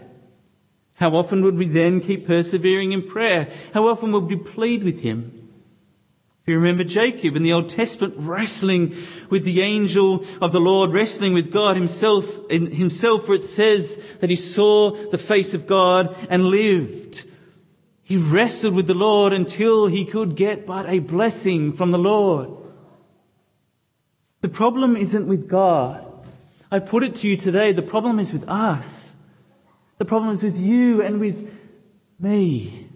How 0.96 1.16
often 1.16 1.44
would 1.44 1.56
we 1.56 1.68
then 1.68 2.02
keep 2.02 2.26
persevering 2.26 2.92
in 2.92 3.08
prayer? 3.08 3.52
How 3.74 3.88
often 3.88 4.12
would 4.12 4.26
we 4.26 4.38
plead 4.38 4.84
with 4.84 5.00
him? 5.00 5.50
If 6.42 6.48
you 6.48 6.56
remember 6.56 6.84
Jacob 6.84 7.36
in 7.36 7.44
the 7.44 7.54
Old 7.54 7.70
Testament 7.70 8.16
wrestling 8.18 8.96
with 9.30 9.46
the 9.46 9.62
angel 9.62 10.26
of 10.42 10.52
the 10.52 10.60
Lord, 10.60 10.92
wrestling 10.92 11.34
with 11.34 11.52
God 11.52 11.76
himself, 11.76 12.50
himself, 12.50 13.26
for 13.26 13.36
it 13.36 13.44
says 13.44 14.02
that 14.20 14.30
he 14.30 14.36
saw 14.36 14.92
the 15.12 15.18
face 15.18 15.54
of 15.54 15.68
God 15.68 16.16
and 16.30 16.48
lived. 16.48 17.29
He 18.10 18.18
wrestled 18.18 18.74
with 18.74 18.88
the 18.88 18.96
Lord 18.96 19.34
until 19.34 19.86
he 19.86 20.04
could 20.04 20.36
get 20.36 20.66
but 20.66 20.90
a 20.90 20.98
blessing 20.98 21.74
from 21.74 21.92
the 21.92 22.00
Lord. 22.00 22.50
The 24.42 24.50
problem 24.50 24.98
isn't 24.98 25.28
with 25.28 25.48
God. 25.48 26.04
I 26.72 26.80
put 26.80 27.04
it 27.04 27.18
to 27.18 27.28
you 27.28 27.38
today, 27.38 27.72
the 27.72 27.84
problem 27.84 28.18
is 28.18 28.34
with 28.34 28.50
us. 28.50 29.12
The 30.00 30.06
problem 30.06 30.32
is 30.32 30.42
with 30.42 30.58
you 30.58 31.04
and 31.04 31.20
with 31.20 31.54
me. 32.20 32.90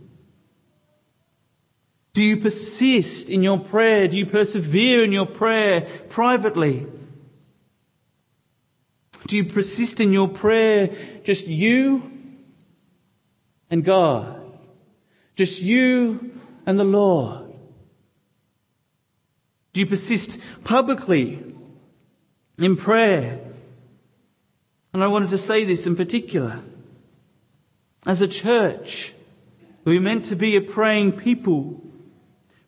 Do 2.13 2.23
you 2.23 2.37
persist 2.37 3.29
in 3.29 3.43
your 3.43 3.59
prayer? 3.59 4.07
Do 4.07 4.17
you 4.17 4.25
persevere 4.25 5.03
in 5.03 5.11
your 5.11 5.27
prayer 5.27 5.87
privately? 6.09 6.87
Do 9.27 9.37
you 9.37 9.45
persist 9.45 9.99
in 9.99 10.11
your 10.11 10.27
prayer 10.27 10.89
just 11.23 11.45
you 11.45 12.11
and 13.69 13.85
God? 13.85 14.42
Just 15.35 15.61
you 15.61 16.39
and 16.65 16.79
the 16.79 16.83
Lord? 16.83 17.51
Do 19.73 19.79
you 19.79 19.85
persist 19.87 20.39
publicly 20.63 21.43
in 22.59 22.75
prayer? 22.75 23.39
And 24.93 25.03
I 25.03 25.07
wanted 25.07 25.29
to 25.29 25.37
say 25.39 25.63
this 25.63 25.87
in 25.87 25.95
particular. 25.95 26.59
As 28.05 28.21
a 28.21 28.27
church, 28.27 29.13
we're 29.83 29.99
meant 29.99 30.25
to 30.25 30.35
be 30.35 30.55
a 30.55 30.61
praying 30.61 31.13
people, 31.13 31.81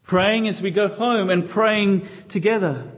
praying 0.04 0.48
as 0.48 0.62
we 0.62 0.72
go 0.72 0.88
home 0.88 1.30
and 1.30 1.48
praying 1.48 2.08
together. 2.28 2.92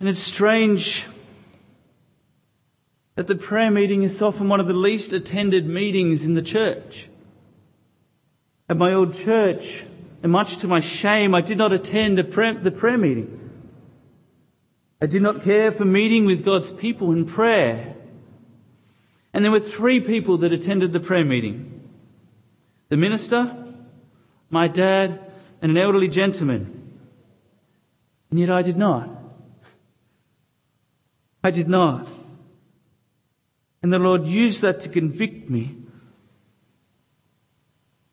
And 0.00 0.08
it's 0.08 0.20
strange 0.20 1.06
that 3.18 3.26
the 3.26 3.34
prayer 3.34 3.68
meeting 3.68 4.04
is 4.04 4.22
often 4.22 4.48
one 4.48 4.60
of 4.60 4.68
the 4.68 4.72
least 4.72 5.12
attended 5.12 5.66
meetings 5.66 6.24
in 6.24 6.34
the 6.34 6.40
church. 6.40 7.08
At 8.68 8.76
my 8.76 8.92
old 8.92 9.12
church, 9.12 9.84
and 10.22 10.30
much 10.30 10.58
to 10.58 10.68
my 10.68 10.78
shame, 10.78 11.34
I 11.34 11.40
did 11.40 11.58
not 11.58 11.72
attend 11.72 12.30
prayer, 12.30 12.54
the 12.54 12.70
prayer 12.70 12.96
meeting. 12.96 13.50
I 15.02 15.06
did 15.06 15.20
not 15.20 15.42
care 15.42 15.72
for 15.72 15.84
meeting 15.84 16.26
with 16.26 16.44
God's 16.44 16.70
people 16.70 17.10
in 17.10 17.26
prayer. 17.26 17.96
And 19.32 19.44
there 19.44 19.50
were 19.50 19.58
three 19.58 19.98
people 19.98 20.38
that 20.38 20.52
attended 20.52 20.92
the 20.92 21.00
prayer 21.00 21.24
meeting 21.24 21.90
the 22.88 22.96
minister, 22.96 23.74
my 24.48 24.68
dad, 24.68 25.20
and 25.60 25.72
an 25.72 25.76
elderly 25.76 26.06
gentleman. 26.06 27.00
And 28.30 28.38
yet 28.38 28.48
I 28.48 28.62
did 28.62 28.76
not. 28.76 29.10
I 31.42 31.50
did 31.50 31.68
not. 31.68 32.08
And 33.82 33.92
the 33.92 33.98
Lord 33.98 34.26
used 34.26 34.62
that 34.62 34.80
to 34.80 34.88
convict 34.88 35.48
me. 35.48 35.76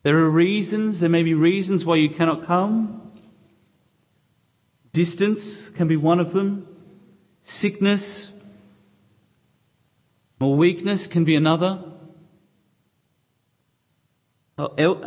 There 0.02 0.18
are 0.18 0.30
reasons, 0.30 1.00
there 1.00 1.10
may 1.10 1.22
be 1.22 1.34
reasons 1.34 1.84
why 1.84 1.96
you 1.96 2.08
cannot 2.08 2.46
come. 2.46 3.12
Distance 4.92 5.68
can 5.70 5.88
be 5.88 5.96
one 5.96 6.20
of 6.20 6.32
them 6.32 6.68
sickness 7.46 8.32
or 10.40 10.54
weakness 10.56 11.06
can 11.06 11.24
be 11.24 11.36
another. 11.36 11.82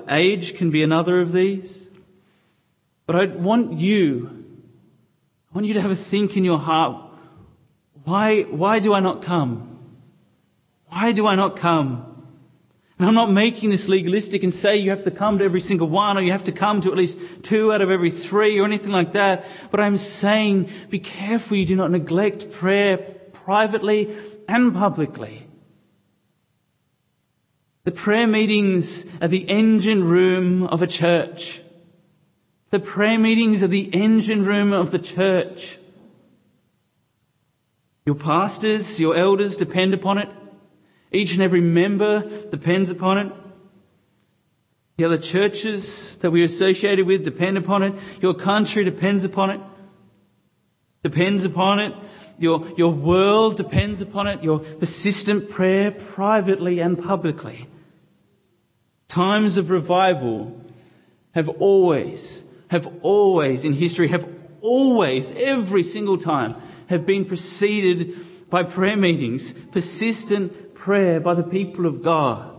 Age 0.09 0.55
can 0.55 0.71
be 0.71 0.81
another 0.81 1.21
of 1.21 1.33
these. 1.33 1.87
But 3.05 3.15
I 3.15 3.25
want 3.25 3.73
you, 3.73 4.45
I 5.51 5.55
want 5.55 5.67
you 5.67 5.73
to 5.73 5.81
have 5.81 5.91
a 5.91 5.95
think 5.95 6.37
in 6.37 6.45
your 6.45 6.59
heart. 6.59 7.03
Why, 8.05 8.43
why 8.43 8.79
do 8.79 8.93
I 8.93 8.99
not 8.99 9.21
come? 9.21 9.78
Why 10.89 11.11
do 11.11 11.27
I 11.27 11.35
not 11.35 11.55
come? 11.55 12.05
And 12.97 13.07
I'm 13.07 13.13
not 13.13 13.31
making 13.31 13.69
this 13.69 13.87
legalistic 13.87 14.43
and 14.43 14.53
say 14.53 14.75
you 14.75 14.89
have 14.89 15.05
to 15.05 15.11
come 15.11 15.37
to 15.39 15.45
every 15.45 15.61
single 15.61 15.87
one 15.87 16.17
or 16.17 16.21
you 16.21 16.33
have 16.33 16.43
to 16.45 16.51
come 16.51 16.81
to 16.81 16.91
at 16.91 16.97
least 16.97 17.17
two 17.43 17.71
out 17.71 17.81
of 17.81 17.89
every 17.89 18.11
three 18.11 18.59
or 18.59 18.65
anything 18.65 18.91
like 18.91 19.13
that. 19.13 19.45
But 19.71 19.79
I'm 19.79 19.95
saying 19.95 20.69
be 20.89 20.99
careful 20.99 21.55
you 21.55 21.65
do 21.65 21.77
not 21.77 21.91
neglect 21.91 22.51
prayer 22.51 22.97
privately 23.31 24.17
and 24.49 24.73
publicly. 24.73 25.47
The 27.85 27.91
prayer 27.91 28.27
meetings 28.27 29.05
are 29.21 29.29
the 29.29 29.49
engine 29.49 30.03
room 30.03 30.63
of 30.63 30.81
a 30.81 30.87
church. 30.87 31.61
The 32.71 32.79
prayer 32.79 33.17
meetings 33.17 33.63
are 33.63 33.67
the 33.67 33.89
engine 33.93 34.43
room 34.43 34.73
of 34.73 34.91
the 34.91 34.99
church. 34.99 35.79
Your 38.05 38.15
pastors, 38.15 38.99
your 38.99 39.15
elders 39.15 39.55
depend 39.55 39.93
upon 39.93 40.17
it. 40.17 40.29
Each 41.11 41.33
and 41.33 41.41
every 41.41 41.61
member 41.61 42.21
depends 42.49 42.89
upon 42.89 43.17
it. 43.17 43.33
The 44.97 45.05
other 45.05 45.17
churches 45.17 46.17
that 46.17 46.31
we're 46.31 46.45
associated 46.45 47.07
with 47.07 47.23
depend 47.23 47.57
upon 47.57 47.83
it. 47.83 47.93
Your 48.21 48.33
country 48.33 48.83
depends 48.83 49.23
upon 49.23 49.51
it. 49.51 49.61
Depends 51.03 51.45
upon 51.45 51.79
it. 51.79 51.93
Your, 52.37 52.69
your 52.77 52.91
world 52.91 53.57
depends 53.57 54.01
upon 54.01 54.27
it. 54.27 54.43
Your 54.43 54.59
persistent 54.59 55.49
prayer 55.49 55.91
privately 55.91 56.79
and 56.79 57.01
publicly. 57.01 57.67
Times 59.07 59.57
of 59.57 59.69
revival 59.69 60.59
have 61.31 61.49
always, 61.49 62.43
have 62.69 62.87
always 63.01 63.63
in 63.63 63.73
history, 63.73 64.09
have 64.09 64.27
always, 64.61 65.31
every 65.31 65.83
single 65.83 66.17
time, 66.17 66.55
have 66.87 67.05
been 67.05 67.25
preceded 67.25 68.49
by 68.49 68.63
prayer 68.63 68.97
meetings, 68.97 69.53
persistent 69.71 70.68
prayer 70.89 71.19
by 71.19 71.35
the 71.35 71.43
people 71.43 71.85
of 71.85 72.01
God. 72.01 72.49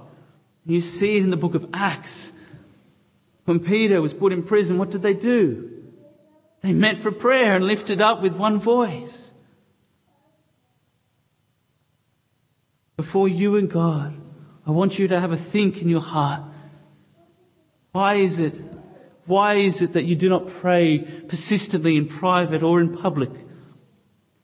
You 0.64 0.80
see 0.80 1.16
it 1.16 1.24
in 1.24 1.30
the 1.30 1.36
book 1.36 1.56
of 1.56 1.68
Acts. 1.74 2.30
When 3.44 3.58
Peter 3.58 4.00
was 4.00 4.14
put 4.14 4.32
in 4.32 4.44
prison, 4.44 4.78
what 4.78 4.92
did 4.92 5.02
they 5.02 5.14
do? 5.14 5.82
They 6.62 6.72
met 6.72 7.02
for 7.02 7.10
prayer 7.10 7.56
and 7.56 7.66
lifted 7.66 8.00
up 8.00 8.22
with 8.22 8.34
one 8.34 8.60
voice. 8.60 9.32
Before 12.96 13.26
you 13.26 13.56
and 13.56 13.68
God, 13.68 14.14
I 14.64 14.70
want 14.70 14.96
you 14.96 15.08
to 15.08 15.18
have 15.18 15.32
a 15.32 15.36
think 15.36 15.82
in 15.82 15.88
your 15.88 16.00
heart. 16.00 16.42
Why 17.90 18.14
is 18.14 18.38
it? 18.38 18.54
Why 19.26 19.54
is 19.54 19.82
it 19.82 19.94
that 19.94 20.04
you 20.04 20.14
do 20.14 20.28
not 20.28 20.60
pray 20.60 21.00
persistently 21.26 21.96
in 21.96 22.06
private 22.06 22.62
or 22.62 22.80
in 22.80 22.96
public 22.96 23.32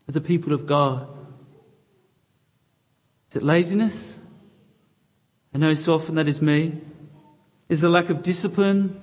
with 0.07 0.15
the 0.17 0.21
people 0.21 0.53
of 0.53 0.67
God? 0.67 1.16
Is 3.37 3.43
it 3.43 3.45
laziness? 3.45 4.15
I 5.53 5.59
know 5.59 5.75
so 5.75 5.93
often 5.93 6.15
that 6.15 6.27
is 6.27 6.41
me. 6.41 6.81
Is 7.69 7.85
it 7.85 7.89
lack 7.89 8.09
of 8.09 8.23
discipline? 8.23 8.99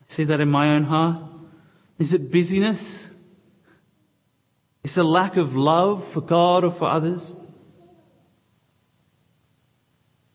I 0.00 0.04
see 0.06 0.22
that 0.22 0.40
in 0.40 0.48
my 0.48 0.68
own 0.68 0.84
heart. 0.84 1.20
Is 1.98 2.14
it 2.14 2.30
busyness? 2.30 3.04
Is 4.84 4.96
it 4.96 5.00
a 5.00 5.02
lack 5.02 5.36
of 5.36 5.56
love 5.56 6.06
for 6.06 6.20
God 6.20 6.62
or 6.62 6.70
for 6.70 6.84
others? 6.84 7.34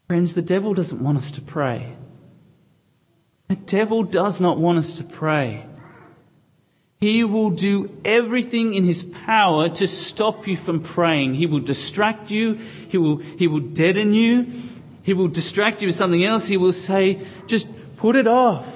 Friends, 0.08 0.34
the 0.34 0.42
devil 0.42 0.74
doesn't 0.74 1.02
want 1.02 1.18
us 1.18 1.32
to 1.32 1.42
pray. 1.42 1.96
The 3.48 3.56
devil 3.56 4.04
does 4.04 4.42
not 4.42 4.58
want 4.58 4.80
us 4.80 4.96
to 4.96 5.06
pray. 5.06 5.66
He 7.00 7.24
will 7.24 7.50
do 7.50 7.96
everything 8.06 8.74
in 8.74 8.84
his 8.84 9.04
power 9.04 9.70
to 9.70 9.88
stop 9.88 10.48
you 10.48 10.56
from 10.56 10.82
praying. 10.82 11.36
He 11.36 11.46
will 11.46 11.60
distract 11.60 12.32
you. 12.32 12.56
He 12.88 12.98
will, 12.98 13.18
he 13.18 13.48
will 13.48 13.60
deaden 13.60 14.14
you. 14.14 14.52
He 15.04 15.14
will 15.14 15.28
distract 15.28 15.82
you 15.82 15.88
with 15.88 15.96
something 15.96 16.24
else. 16.24 16.48
He 16.48 16.58
will 16.58 16.74
say, 16.74 17.22
just 17.48 17.68
put 17.98 18.16
it 18.16 18.28
off. 18.28 18.68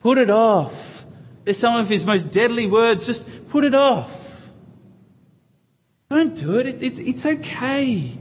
Put 0.00 0.16
it 0.18 0.30
off. 0.30 1.04
There's 1.44 1.58
some 1.58 1.76
of 1.76 1.88
his 1.88 2.06
most 2.06 2.30
deadly 2.30 2.66
words. 2.66 3.06
Just 3.06 3.26
put 3.48 3.64
it 3.64 3.74
off. 3.74 4.40
Don't 6.08 6.34
do 6.34 6.58
it. 6.58 6.66
it, 6.66 6.82
it 6.82 6.98
it's 7.00 7.26
okay. 7.26 8.16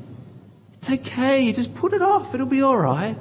It's 0.74 0.90
okay. 0.90 1.52
Just 1.54 1.76
put 1.76 1.94
it 1.94 2.02
off. 2.02 2.34
It'll 2.34 2.46
be 2.46 2.62
all 2.62 2.78
right. 2.78 3.18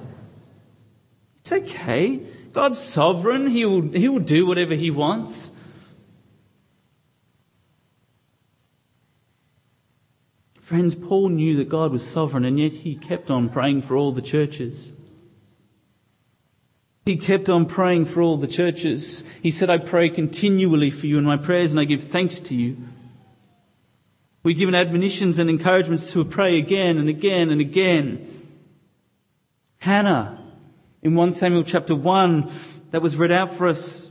It's 1.40 1.52
okay. 1.52 2.26
God's 2.52 2.78
sovereign. 2.78 3.46
He 3.46 3.64
will, 3.64 3.82
he 3.82 4.08
will 4.08 4.20
do 4.20 4.46
whatever 4.46 4.74
he 4.74 4.90
wants. 4.90 5.50
Friends, 10.66 10.96
Paul 10.96 11.28
knew 11.28 11.58
that 11.58 11.68
God 11.68 11.92
was 11.92 12.04
sovereign 12.04 12.44
and 12.44 12.58
yet 12.58 12.72
he 12.72 12.96
kept 12.96 13.30
on 13.30 13.50
praying 13.50 13.82
for 13.82 13.96
all 13.96 14.10
the 14.10 14.20
churches. 14.20 14.92
He 17.04 17.16
kept 17.16 17.48
on 17.48 17.66
praying 17.66 18.06
for 18.06 18.20
all 18.20 18.36
the 18.36 18.48
churches. 18.48 19.22
He 19.40 19.52
said, 19.52 19.70
I 19.70 19.78
pray 19.78 20.08
continually 20.08 20.90
for 20.90 21.06
you 21.06 21.18
in 21.18 21.24
my 21.24 21.36
prayers 21.36 21.70
and 21.70 21.78
I 21.78 21.84
give 21.84 22.02
thanks 22.02 22.40
to 22.40 22.56
you. 22.56 22.78
We're 24.42 24.56
given 24.56 24.74
admonitions 24.74 25.38
and 25.38 25.48
encouragements 25.48 26.10
to 26.14 26.24
pray 26.24 26.58
again 26.58 26.98
and 26.98 27.08
again 27.08 27.50
and 27.50 27.60
again. 27.60 28.48
Hannah, 29.78 30.44
in 31.00 31.14
1 31.14 31.30
Samuel 31.34 31.62
chapter 31.62 31.94
1, 31.94 32.50
that 32.90 33.02
was 33.02 33.16
read 33.16 33.30
out 33.30 33.54
for 33.54 33.68
us, 33.68 34.10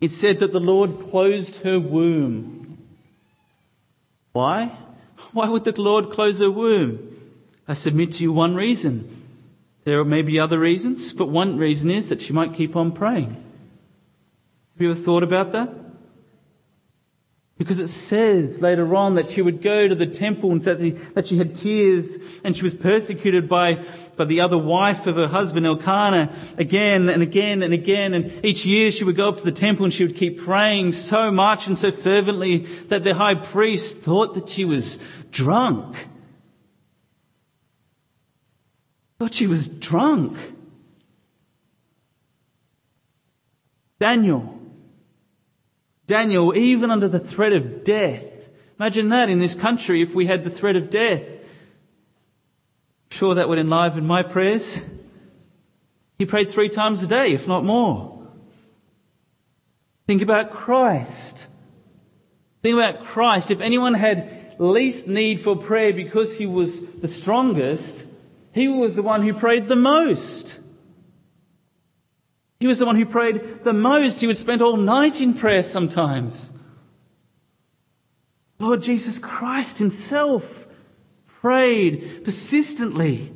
it 0.00 0.12
said 0.12 0.38
that 0.38 0.52
the 0.52 0.60
Lord 0.60 1.00
closed 1.00 1.56
her 1.64 1.80
womb. 1.80 2.78
Why? 4.32 4.78
Why 5.32 5.48
would 5.48 5.64
the 5.64 5.80
Lord 5.80 6.10
close 6.10 6.40
her 6.40 6.50
womb? 6.50 7.08
I 7.68 7.74
submit 7.74 8.12
to 8.12 8.22
you 8.22 8.32
one 8.32 8.54
reason. 8.54 9.22
There 9.84 10.04
may 10.04 10.22
be 10.22 10.38
other 10.38 10.58
reasons, 10.58 11.12
but 11.12 11.28
one 11.28 11.58
reason 11.58 11.90
is 11.90 12.08
that 12.08 12.22
she 12.22 12.32
might 12.32 12.54
keep 12.54 12.76
on 12.76 12.92
praying. 12.92 13.30
Have 13.30 14.80
you 14.82 14.90
ever 14.90 14.98
thought 14.98 15.22
about 15.22 15.52
that? 15.52 15.70
Because 17.62 17.78
it 17.78 17.86
says 17.86 18.60
later 18.60 18.96
on 18.96 19.14
that 19.14 19.30
she 19.30 19.40
would 19.40 19.62
go 19.62 19.86
to 19.86 19.94
the 19.94 20.04
temple 20.04 20.50
and 20.50 20.62
that 20.62 21.28
she 21.28 21.38
had 21.38 21.54
tears 21.54 22.18
and 22.42 22.56
she 22.56 22.64
was 22.64 22.74
persecuted 22.74 23.48
by, 23.48 23.84
by 24.16 24.24
the 24.24 24.40
other 24.40 24.58
wife 24.58 25.06
of 25.06 25.14
her 25.14 25.28
husband, 25.28 25.64
Elkanah, 25.64 26.34
again 26.58 27.08
and 27.08 27.22
again 27.22 27.62
and 27.62 27.72
again. 27.72 28.14
And 28.14 28.44
each 28.44 28.66
year 28.66 28.90
she 28.90 29.04
would 29.04 29.14
go 29.14 29.28
up 29.28 29.36
to 29.36 29.44
the 29.44 29.52
temple 29.52 29.84
and 29.84 29.94
she 29.94 30.04
would 30.04 30.16
keep 30.16 30.40
praying 30.40 30.94
so 30.94 31.30
much 31.30 31.68
and 31.68 31.78
so 31.78 31.92
fervently 31.92 32.66
that 32.88 33.04
the 33.04 33.14
high 33.14 33.36
priest 33.36 33.98
thought 33.98 34.34
that 34.34 34.48
she 34.48 34.64
was 34.64 34.98
drunk. 35.30 36.08
Thought 39.20 39.34
she 39.34 39.46
was 39.46 39.68
drunk. 39.68 40.36
Daniel 44.00 44.61
Daniel, 46.12 46.54
even 46.54 46.90
under 46.90 47.08
the 47.08 47.18
threat 47.18 47.54
of 47.54 47.84
death. 47.84 48.22
Imagine 48.78 49.08
that 49.08 49.30
in 49.30 49.38
this 49.38 49.54
country 49.54 50.02
if 50.02 50.14
we 50.14 50.26
had 50.26 50.44
the 50.44 50.50
threat 50.50 50.76
of 50.76 50.90
death. 50.90 51.22
I'm 51.22 51.40
sure 53.08 53.34
that 53.34 53.48
would 53.48 53.58
enliven 53.58 54.06
my 54.06 54.22
prayers. 54.22 54.84
He 56.18 56.26
prayed 56.26 56.50
three 56.50 56.68
times 56.68 57.02
a 57.02 57.06
day, 57.06 57.32
if 57.32 57.48
not 57.48 57.64
more. 57.64 58.28
Think 60.06 60.20
about 60.20 60.50
Christ. 60.50 61.46
Think 62.62 62.74
about 62.74 63.06
Christ. 63.06 63.50
If 63.50 63.62
anyone 63.62 63.94
had 63.94 64.56
least 64.58 65.08
need 65.08 65.40
for 65.40 65.56
prayer 65.56 65.94
because 65.94 66.36
he 66.36 66.44
was 66.44 66.78
the 66.96 67.08
strongest, 67.08 68.04
he 68.52 68.68
was 68.68 68.96
the 68.96 69.02
one 69.02 69.22
who 69.22 69.32
prayed 69.32 69.66
the 69.66 69.76
most. 69.76 70.58
He 72.62 72.68
was 72.68 72.78
the 72.78 72.86
one 72.86 72.94
who 72.94 73.04
prayed 73.04 73.64
the 73.64 73.72
most. 73.72 74.20
He 74.20 74.28
would 74.28 74.36
spend 74.36 74.62
all 74.62 74.76
night 74.76 75.20
in 75.20 75.34
prayer 75.34 75.64
sometimes. 75.64 76.52
Lord 78.60 78.84
Jesus 78.84 79.18
Christ 79.18 79.78
himself 79.78 80.68
prayed 81.40 82.22
persistently. 82.22 83.32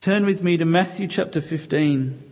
Turn 0.00 0.26
with 0.26 0.42
me 0.42 0.56
to 0.56 0.64
Matthew 0.64 1.06
chapter 1.06 1.40
15. 1.40 2.24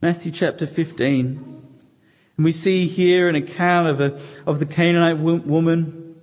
Matthew 0.00 0.30
chapter 0.30 0.68
15. 0.68 1.66
And 2.36 2.44
we 2.44 2.52
see 2.52 2.86
here 2.86 3.28
an 3.28 3.34
account 3.34 3.88
of, 3.88 4.00
a, 4.00 4.20
of 4.46 4.60
the 4.60 4.66
Canaanite 4.66 5.18
woman 5.18 6.14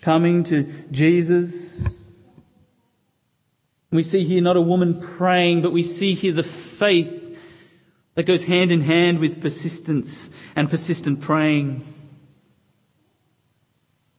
coming 0.00 0.44
to 0.44 0.62
Jesus 0.90 2.05
we 3.90 4.02
see 4.02 4.24
here 4.24 4.42
not 4.42 4.56
a 4.56 4.60
woman 4.60 5.00
praying, 5.00 5.62
but 5.62 5.72
we 5.72 5.82
see 5.82 6.14
here 6.14 6.32
the 6.32 6.42
faith 6.42 7.22
that 8.14 8.24
goes 8.24 8.44
hand 8.44 8.72
in 8.72 8.80
hand 8.80 9.20
with 9.20 9.40
persistence 9.40 10.30
and 10.56 10.68
persistent 10.68 11.20
praying. 11.20 11.84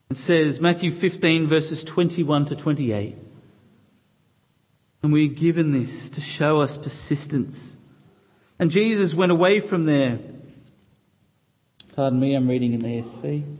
It 0.10 0.17
says, 0.17 0.62
Matthew 0.62 0.91
15 0.91 1.47
verses 1.47 1.84
21 1.84 2.45
to 2.45 2.56
28. 2.56 3.17
And 5.03 5.13
we're 5.13 5.27
given 5.27 5.71
this 5.71 6.10
to 6.12 6.21
show 6.21 6.62
us 6.62 6.77
persistence. 6.77 7.75
And 8.60 8.71
Jesus 8.71 9.13
went 9.13 9.32
away 9.32 9.60
from 9.60 9.86
there. 9.86 10.19
Pardon 11.95 12.19
me, 12.19 12.36
I'm 12.36 12.47
reading 12.47 12.73
in 12.73 12.80
the 12.80 12.88
ESV. 12.88 13.58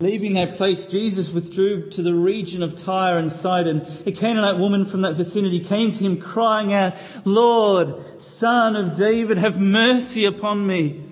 Leaving 0.00 0.34
that 0.34 0.56
place, 0.56 0.86
Jesus 0.86 1.30
withdrew 1.30 1.88
to 1.90 2.02
the 2.02 2.14
region 2.14 2.62
of 2.62 2.74
Tyre 2.74 3.16
and 3.16 3.32
Sidon. 3.32 3.86
A 4.06 4.12
Canaanite 4.12 4.58
woman 4.58 4.84
from 4.84 5.02
that 5.02 5.14
vicinity 5.14 5.60
came 5.60 5.92
to 5.92 6.00
him 6.00 6.20
crying 6.20 6.72
out, 6.72 6.94
Lord, 7.24 8.20
son 8.20 8.74
of 8.74 8.96
David, 8.96 9.38
have 9.38 9.60
mercy 9.60 10.24
upon 10.24 10.66
me. 10.66 11.04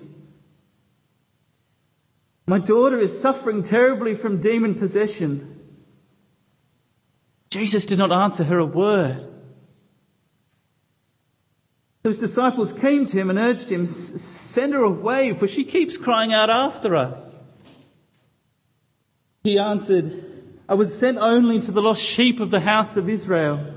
My 2.47 2.59
daughter 2.59 2.99
is 2.99 3.19
suffering 3.19 3.63
terribly 3.63 4.17
from 4.17 4.41
demon 4.41 4.75
possession. 4.75 5.61
Jesus 7.51 7.87
did 7.87 7.99
not 7.99 8.11
answer 8.11 8.45
her 8.45 8.59
a 8.59 8.67
word. 8.67 9.29
Those 12.03 12.19
disciples 12.19 12.73
came 12.73 13.07
to 13.07 13.17
him 13.17 13.31
and 13.31 13.39
urged 13.39 13.71
him, 13.71 13.87
Send 13.87 14.73
her 14.73 14.83
away, 14.83 15.35
for 15.35 15.47
she 15.47 15.65
keeps 15.65 15.97
crying 15.97 16.33
out 16.33 16.51
after 16.51 16.97
us. 16.97 17.33
He 19.43 19.59
answered, 19.59 20.25
I 20.69 20.75
was 20.75 20.97
sent 20.97 21.19
only 21.19 21.61
to 21.61 21.73
the 21.73 21.83
lost 21.83 22.03
sheep 22.03 22.41
of 22.41 22.51
the 22.51 22.61
house 22.61 22.97
of 22.97 23.09
Israel. 23.09 23.75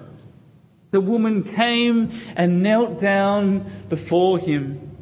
The 0.92 1.02
woman 1.02 1.44
came 1.44 2.12
and 2.36 2.64
knelt 2.64 3.00
down 3.00 3.70
before 3.90 4.40
him. 4.40 4.96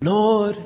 Lord, 0.00 0.58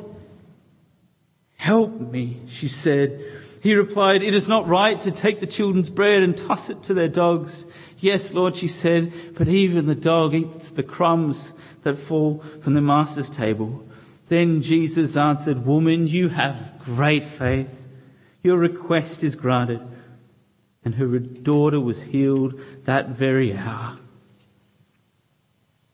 help 1.56 2.00
me, 2.00 2.40
she 2.48 2.68
said. 2.68 3.40
He 3.60 3.74
replied, 3.74 4.22
It 4.22 4.34
is 4.34 4.48
not 4.48 4.68
right 4.68 5.00
to 5.02 5.10
take 5.10 5.40
the 5.40 5.46
children's 5.46 5.90
bread 5.90 6.22
and 6.22 6.36
toss 6.36 6.70
it 6.70 6.82
to 6.84 6.94
their 6.94 7.08
dogs. 7.08 7.66
Yes, 7.98 8.32
Lord, 8.32 8.56
she 8.56 8.68
said, 8.68 9.12
but 9.34 9.48
even 9.48 9.86
the 9.86 9.94
dog 9.94 10.34
eats 10.34 10.70
the 10.70 10.82
crumbs 10.82 11.54
that 11.82 11.98
fall 11.98 12.42
from 12.62 12.74
the 12.74 12.80
master's 12.80 13.30
table. 13.30 13.84
Then 14.28 14.62
Jesus 14.62 15.16
answered, 15.16 15.66
Woman, 15.66 16.06
you 16.06 16.28
have 16.28 16.72
great 16.84 17.24
faith. 17.24 17.81
Your 18.42 18.58
request 18.58 19.22
is 19.22 19.34
granted. 19.34 19.80
And 20.84 20.96
her 20.96 21.18
daughter 21.18 21.80
was 21.80 22.02
healed 22.02 22.60
that 22.84 23.10
very 23.10 23.56
hour. 23.56 23.98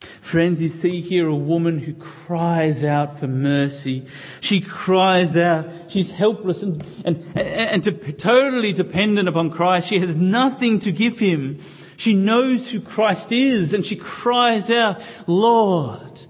Friends, 0.00 0.62
you 0.62 0.68
see 0.68 1.00
here 1.00 1.26
a 1.26 1.34
woman 1.34 1.78
who 1.78 1.94
cries 1.94 2.84
out 2.84 3.18
for 3.18 3.26
mercy. 3.26 4.06
She 4.40 4.60
cries 4.60 5.36
out. 5.36 5.66
She's 5.88 6.10
helpless 6.10 6.62
and, 6.62 6.84
and, 7.04 7.24
and, 7.34 7.84
to, 7.84 8.12
totally 8.12 8.72
dependent 8.72 9.28
upon 9.28 9.50
Christ. 9.50 9.88
She 9.88 9.98
has 9.98 10.14
nothing 10.14 10.78
to 10.80 10.92
give 10.92 11.18
him. 11.18 11.60
She 11.96 12.14
knows 12.14 12.70
who 12.70 12.80
Christ 12.80 13.32
is 13.32 13.74
and 13.74 13.84
she 13.84 13.96
cries 13.96 14.70
out, 14.70 15.02
Lord, 15.26 16.26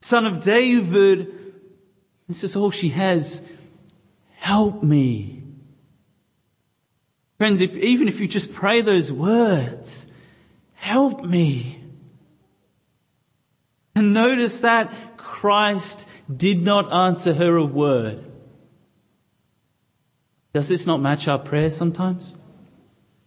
Son 0.00 0.24
of 0.24 0.40
David. 0.40 1.34
This 2.28 2.44
is 2.44 2.56
all 2.56 2.70
she 2.70 2.88
has. 2.90 3.42
Help 4.36 4.82
me. 4.82 5.42
Friends, 7.38 7.60
if, 7.60 7.76
even 7.76 8.08
if 8.08 8.20
you 8.20 8.28
just 8.28 8.52
pray 8.54 8.80
those 8.80 9.10
words, 9.10 10.06
help 10.74 11.24
me. 11.24 11.82
And 13.94 14.14
notice 14.14 14.60
that 14.60 15.16
Christ 15.16 16.06
did 16.34 16.62
not 16.62 16.92
answer 16.92 17.34
her 17.34 17.56
a 17.56 17.64
word. 17.64 18.24
Does 20.54 20.68
this 20.68 20.86
not 20.86 21.00
match 21.00 21.28
our 21.28 21.38
prayer 21.38 21.70
sometimes? 21.70 22.36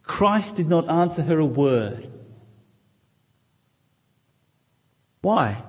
Christ 0.03 0.55
did 0.55 0.67
not 0.67 0.89
answer 0.89 1.21
her 1.21 1.37
a 1.37 1.45
word. 1.45 2.11
Why? 5.21 5.63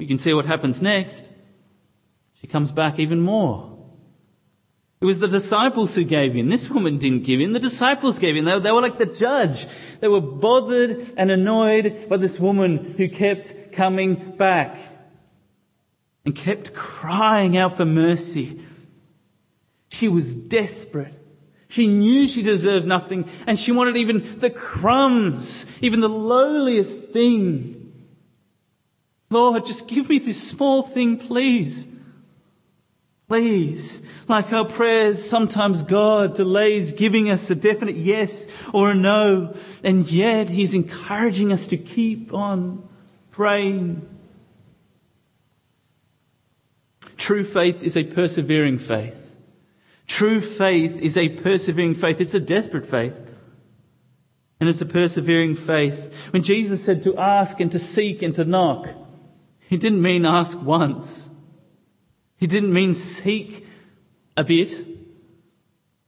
You 0.00 0.08
can 0.08 0.18
see 0.18 0.34
what 0.34 0.46
happens 0.46 0.82
next. 0.82 1.28
She 2.42 2.48
comes 2.48 2.72
back 2.72 2.98
even 2.98 3.20
more. 3.20 3.72
It 5.00 5.04
was 5.04 5.20
the 5.20 5.28
disciples 5.28 5.94
who 5.94 6.04
gave 6.04 6.36
in. 6.36 6.48
This 6.48 6.68
woman 6.68 6.98
didn't 6.98 7.24
give 7.24 7.40
in. 7.40 7.52
The 7.52 7.60
disciples 7.60 8.18
gave 8.18 8.36
in. 8.36 8.44
They, 8.44 8.58
they, 8.58 8.72
were 8.72 8.80
like 8.80 8.98
the 8.98 9.06
judge. 9.06 9.66
They 10.00 10.08
were 10.08 10.20
bothered 10.20 11.14
and 11.16 11.30
annoyed 11.30 12.08
by 12.08 12.18
this 12.18 12.38
woman 12.38 12.94
who 12.96 13.08
kept 13.08 13.72
coming 13.72 14.36
back 14.36 14.76
and 16.24 16.34
kept 16.34 16.74
crying 16.74 17.56
out 17.56 17.76
for 17.76 17.84
mercy. 17.84 18.60
She 19.88 20.08
was 20.08 20.34
desperate. 20.34 21.14
She 21.68 21.86
knew 21.86 22.28
she 22.28 22.42
deserved 22.42 22.86
nothing 22.86 23.28
and 23.46 23.58
she 23.58 23.72
wanted 23.72 23.96
even 23.96 24.40
the 24.40 24.50
crumbs, 24.50 25.64
even 25.80 26.00
the 26.00 26.08
lowliest 26.08 27.08
thing. 27.08 27.92
Lord, 29.30 29.64
just 29.64 29.88
give 29.88 30.08
me 30.08 30.18
this 30.18 30.42
small 30.42 30.82
thing, 30.82 31.18
please. 31.18 31.86
Please, 33.32 34.02
like 34.28 34.52
our 34.52 34.66
prayers, 34.66 35.26
sometimes 35.26 35.84
God 35.84 36.34
delays 36.34 36.92
giving 36.92 37.30
us 37.30 37.48
a 37.50 37.54
definite 37.54 37.96
yes 37.96 38.46
or 38.74 38.90
a 38.90 38.94
no, 38.94 39.56
and 39.82 40.06
yet 40.10 40.50
He's 40.50 40.74
encouraging 40.74 41.50
us 41.50 41.66
to 41.68 41.78
keep 41.78 42.34
on 42.34 42.86
praying. 43.30 44.06
True 47.16 47.42
faith 47.42 47.82
is 47.82 47.96
a 47.96 48.04
persevering 48.04 48.76
faith. 48.78 49.34
True 50.06 50.42
faith 50.42 51.00
is 51.00 51.16
a 51.16 51.30
persevering 51.30 51.94
faith. 51.94 52.20
It's 52.20 52.34
a 52.34 52.38
desperate 52.38 52.84
faith. 52.84 53.14
And 54.60 54.68
it's 54.68 54.82
a 54.82 54.86
persevering 54.86 55.54
faith. 55.56 56.14
When 56.34 56.42
Jesus 56.42 56.84
said 56.84 57.00
to 57.04 57.16
ask 57.16 57.60
and 57.60 57.72
to 57.72 57.78
seek 57.78 58.20
and 58.20 58.34
to 58.34 58.44
knock, 58.44 58.88
He 59.70 59.78
didn't 59.78 60.02
mean 60.02 60.26
ask 60.26 60.60
once. 60.60 61.30
He 62.42 62.48
didn't 62.48 62.72
mean 62.72 62.94
seek 62.94 63.64
a 64.36 64.42
bit, 64.42 64.84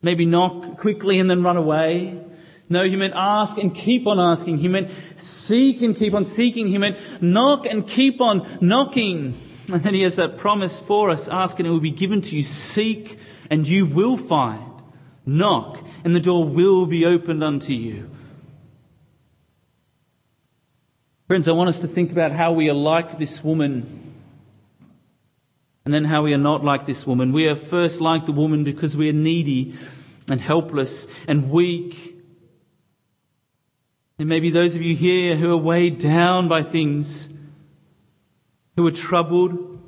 maybe 0.03 0.27
knock 0.27 0.79
quickly 0.79 1.21
and 1.21 1.31
then 1.31 1.45
run 1.45 1.57
away. 1.57 2.21
No, 2.69 2.83
he 2.83 2.97
meant 2.97 3.15
ask 3.15 3.57
and 3.57 3.73
keep 3.73 4.09
on 4.09 4.19
asking. 4.19 4.59
He 4.59 4.67
meant 4.67 4.91
seek 5.15 5.81
and 5.81 5.95
keep 5.95 6.13
on 6.13 6.25
seeking. 6.25 6.67
He 6.67 6.77
meant 6.77 6.97
knock 7.23 7.67
and 7.67 7.87
keep 7.87 8.21
on 8.21 8.59
knocking. 8.61 9.41
And 9.73 9.85
then 9.85 9.95
he 9.95 10.03
has 10.03 10.17
that 10.17 10.37
promise 10.37 10.81
for 10.81 11.09
us 11.09 11.29
ask 11.29 11.61
and 11.61 11.69
it 11.69 11.71
will 11.71 11.79
be 11.79 11.93
given 11.93 12.21
to 12.23 12.35
you. 12.35 12.43
Seek 12.43 13.17
and 13.49 13.65
you 13.65 13.87
will 13.87 14.17
find. 14.17 14.83
Knock 15.25 15.85
and 16.03 16.17
the 16.17 16.21
door 16.21 16.45
will 16.49 16.85
be 16.85 17.07
opened 17.07 17.45
unto 17.45 17.73
you. 17.73 18.11
Friends, 21.29 21.47
I 21.47 21.53
want 21.53 21.69
us 21.69 21.79
to 21.79 21.87
think 21.87 22.11
about 22.11 22.33
how 22.33 22.51
we 22.51 22.69
are 22.69 22.75
like 22.75 23.19
this 23.19 23.45
woman 23.45 24.14
and 25.85 25.93
then 25.93 26.05
how 26.05 26.23
we 26.23 26.33
are 26.33 26.39
not 26.39 26.65
like 26.65 26.87
this 26.87 27.07
woman. 27.07 27.33
We 27.33 27.49
are 27.49 27.57
first 27.57 28.01
like 28.01 28.27
the 28.27 28.33
woman 28.33 28.65
because 28.65 28.97
we 28.97 29.11
are 29.11 29.15
needy 29.15 29.77
and 30.29 30.41
helpless 30.41 31.07
and 31.29 31.51
weak. 31.51 32.17
And 34.19 34.29
maybe 34.29 34.51
those 34.51 34.77
of 34.77 34.83
you 34.83 34.97
here 34.97 35.37
who 35.37 35.53
are 35.53 35.59
weighed 35.59 35.99
down 35.99 36.49
by 36.49 36.63
things, 36.63 37.29
who 38.77 38.87
are 38.87 38.93
troubled, 38.93 39.79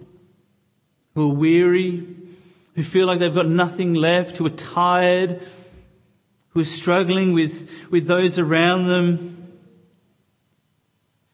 who 1.15 1.31
are 1.31 1.35
weary, 1.35 2.07
who 2.75 2.83
feel 2.83 3.07
like 3.07 3.19
they've 3.19 3.35
got 3.35 3.49
nothing 3.49 3.95
left, 3.95 4.37
who 4.37 4.47
are 4.47 4.51
tired, 4.51 5.41
who 6.49 6.61
are 6.61 6.65
struggling 6.65 7.33
with, 7.33 7.71
with 7.91 8.07
those 8.07 8.39
around 8.39 8.89
them, 8.89 9.55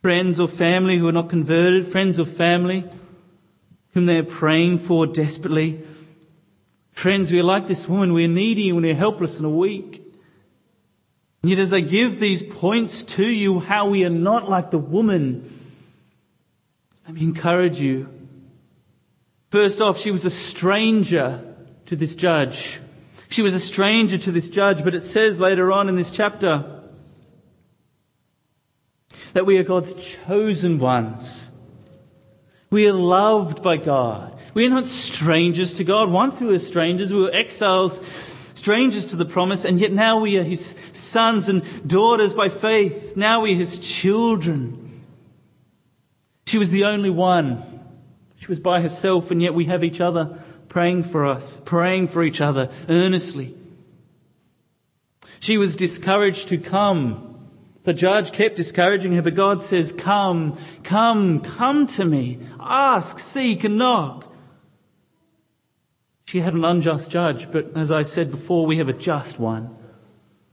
friends 0.03 0.39
or 0.39 0.47
family 0.47 0.99
who 0.99 1.09
are 1.09 1.13
not 1.13 1.29
converted, 1.29 1.87
friends 1.91 2.21
or 2.21 2.27
family 2.27 2.89
whom 3.93 4.07
they 4.07 4.19
are 4.19 4.25
praying 4.25 4.79
for 4.79 5.07
desperately. 5.07 5.83
Friends, 6.93 7.31
we 7.31 7.41
are 7.41 7.45
like 7.45 7.67
this 7.67 7.89
woman. 7.89 8.13
We 8.13 8.25
are 8.25 8.29
needy 8.29 8.69
and 8.69 8.83
we 8.83 8.91
are 8.91 8.95
helpless 8.95 9.39
and 9.39 9.57
weak. 9.57 10.03
And 11.43 11.51
yet 11.51 11.59
as 11.59 11.73
I 11.73 11.81
give 11.81 12.21
these 12.21 12.43
points 12.43 13.05
to 13.05 13.27
you, 13.27 13.61
how 13.61 13.89
we 13.89 14.05
are 14.05 14.11
not 14.11 14.49
like 14.49 14.71
the 14.71 14.79
woman, 14.79 15.61
let 17.07 17.15
me 17.15 17.23
encourage 17.23 17.81
you. 17.81 18.09
First 19.51 19.81
off, 19.81 19.99
she 19.99 20.11
was 20.11 20.25
a 20.25 20.31
stranger 20.31 21.55
to 21.87 21.97
this 21.97 22.15
judge. 22.15 22.81
She 23.29 23.43
was 23.43 23.55
a 23.55 23.61
stranger 23.61 24.19
to 24.19 24.33
this 24.33 24.49
judge, 24.49 24.85
but 24.85 24.95
it 24.95 25.03
says 25.03 25.41
later 25.41 25.73
on 25.73 25.89
in 25.89 25.97
this 25.97 26.11
chapter 26.11 26.81
that 29.33 29.47
we 29.47 29.59
are 29.59 29.63
God's 29.63 29.95
chosen 29.95 30.79
ones. 30.79 31.52
We 32.73 32.89
are 32.89 32.95
loved 32.95 33.63
by 33.63 33.77
God. 33.77 34.35
We 34.55 34.65
are 34.65 34.71
not 34.71 34.87
strangers 34.87 35.75
to 35.75 35.85
God. 35.85 36.11
Once 36.11 36.41
we 36.41 36.47
were 36.47 36.59
strangers, 36.59 37.13
we 37.13 37.21
were 37.21 37.35
exiles, 37.35 38.01
strangers 38.55 39.05
to 39.09 39.17
the 39.17 39.27
promise, 39.27 39.67
and 39.67 39.79
yet 39.79 39.93
now 39.93 40.21
we 40.21 40.39
are 40.39 40.43
His 40.43 40.75
sons 40.95 41.51
and 41.51 41.87
daughters 41.87 42.33
by 42.33 42.49
faith. 42.49 43.15
Now 43.15 43.43
we 43.43 43.53
are 43.53 43.59
His 43.59 43.79
children. 43.79 45.03
She 46.47 46.57
was 46.57 46.71
the 46.71 46.85
only 46.85 47.11
one. 47.11 47.63
She 48.41 48.47
was 48.47 48.59
by 48.59 48.81
herself, 48.81 49.31
and 49.31 49.43
yet 49.43 49.53
we 49.53 49.67
have 49.67 49.85
each 49.85 50.01
other 50.01 50.43
praying 50.71 51.05
for 51.05 51.27
us, 51.27 51.61
praying 51.67 52.09
for 52.09 52.25
each 52.25 52.41
other 52.41 52.71
earnestly. 52.89 53.55
She 55.41 55.59
was 55.59 55.77
discouraged 55.77 56.49
to 56.49 56.57
come 56.57 57.32
the 57.85 57.93
judge 57.93 58.33
kept 58.33 58.57
discouraging 58.57 59.13
her, 59.15 59.23
but 59.23 59.35
God 59.35 59.65
says, 59.65 59.93
Come, 59.93 60.59
come, 60.85 61.41
come 61.41 61.87
to 61.89 62.05
me. 62.05 62.39
Ask, 62.61 63.19
seek, 63.19 63.65
and 63.65 63.79
knock. 63.79 64.33
She 66.27 66.41
had 66.41 66.55
an 66.55 66.65
unjust 66.65 67.11
judge, 67.11 67.51
but 67.51 67.77
as 67.77 67.91
I 67.91 68.05
said 68.05 68.31
before, 68.31 68.67
we 68.67 68.79
have 68.79 68.89
a 68.89 68.93
just 68.93 69.39
one. 69.39 69.77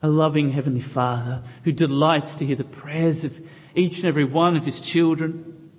A 0.02 0.08
loving 0.08 0.52
Heavenly 0.52 0.82
Father 0.82 1.44
who 1.64 1.72
delights 1.72 2.36
to 2.36 2.46
hear 2.46 2.56
the 2.56 2.64
prayers 2.64 3.24
of 3.24 3.38
each 3.76 3.98
and 3.98 4.06
every 4.06 4.24
one 4.24 4.58
of 4.58 4.66
His 4.66 4.82
children. 4.82 5.72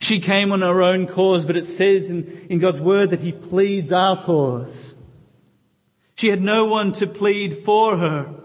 She 0.00 0.20
came 0.20 0.52
on 0.52 0.60
her 0.60 0.82
own 0.82 1.06
cause, 1.06 1.46
but 1.46 1.56
it 1.56 1.64
says 1.64 2.10
in, 2.10 2.24
in 2.50 2.58
God's 2.58 2.80
word 2.80 3.10
that 3.10 3.20
He 3.20 3.32
pleads 3.32 3.92
our 3.92 4.22
cause. 4.22 4.94
She 6.16 6.28
had 6.28 6.42
no 6.42 6.66
one 6.66 6.92
to 6.92 7.06
plead 7.06 7.58
for 7.64 7.96
her. 7.96 8.39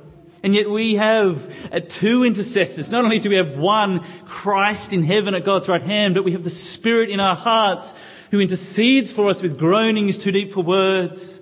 And 0.45 0.53
yet 0.53 0.69
we 0.69 0.93
have 0.93 1.51
uh, 1.71 1.79
two 1.79 2.23
intercessors. 2.23 2.91
Not 2.91 3.03
only 3.03 3.17
do 3.17 3.31
we 3.31 3.35
have 3.37 3.57
one 3.57 4.01
Christ 4.27 4.93
in 4.93 5.03
heaven 5.03 5.33
at 5.33 5.43
God's 5.43 5.67
right 5.67 5.81
hand, 5.81 6.13
but 6.13 6.23
we 6.23 6.33
have 6.33 6.43
the 6.43 6.51
Spirit 6.51 7.09
in 7.09 7.19
our 7.19 7.35
hearts 7.35 7.95
who 8.29 8.39
intercedes 8.39 9.11
for 9.11 9.27
us 9.27 9.41
with 9.41 9.57
groanings 9.57 10.19
too 10.19 10.31
deep 10.31 10.53
for 10.53 10.61
words. 10.61 11.41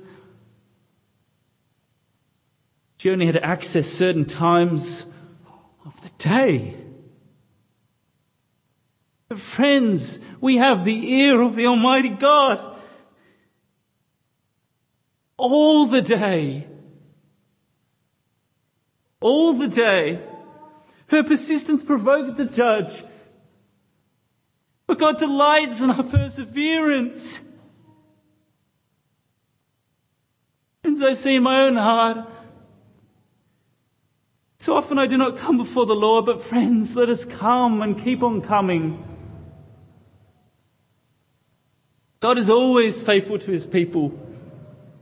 She 2.95 3.10
only 3.10 3.26
had 3.26 3.36
access 3.36 3.89
certain 3.89 4.24
times 4.24 5.06
of 5.86 5.99
the 6.01 6.12
day. 6.18 6.78
But 9.28 9.38
friends, 9.39 10.18
we 10.39 10.56
have 10.56 10.86
the 10.86 11.12
ear 11.12 11.41
of 11.41 11.58
the 11.58 11.68
Almighty 11.68 12.08
God 12.08 12.80
all 15.36 15.88
the 15.88 16.01
day. 16.01 16.68
All 19.24 19.53
the 19.53 19.69
day. 19.69 20.19
Her 21.07 21.24
persistence 21.24 21.82
provoked 21.82 22.36
the 22.36 22.45
judge. 22.45 23.03
But 24.86 24.99
God 24.99 25.17
delights 25.17 25.82
in 25.82 25.89
our 25.91 26.03
perseverance. 26.03 27.39
And 30.84 31.01
I 31.03 31.13
see 31.13 31.36
in 31.36 31.43
my 31.43 31.61
own 31.61 31.78
heart, 31.78 32.30
so 34.59 34.76
often 34.76 34.99
I 34.99 35.07
do 35.07 35.17
not 35.17 35.38
come 35.38 35.57
before 35.57 35.86
the 35.86 35.95
Lord, 35.95 36.26
but 36.26 36.43
friends, 36.43 36.93
let 36.93 37.09
us 37.09 37.24
come 37.24 37.82
and 37.82 38.01
keep 38.01 38.24
on 38.24 38.41
coming. 38.41 39.03
God 42.19 42.38
is 42.38 42.49
always 42.49 43.01
faithful 43.01 43.39
to 43.39 43.51
his 43.51 43.65
people 43.65 44.19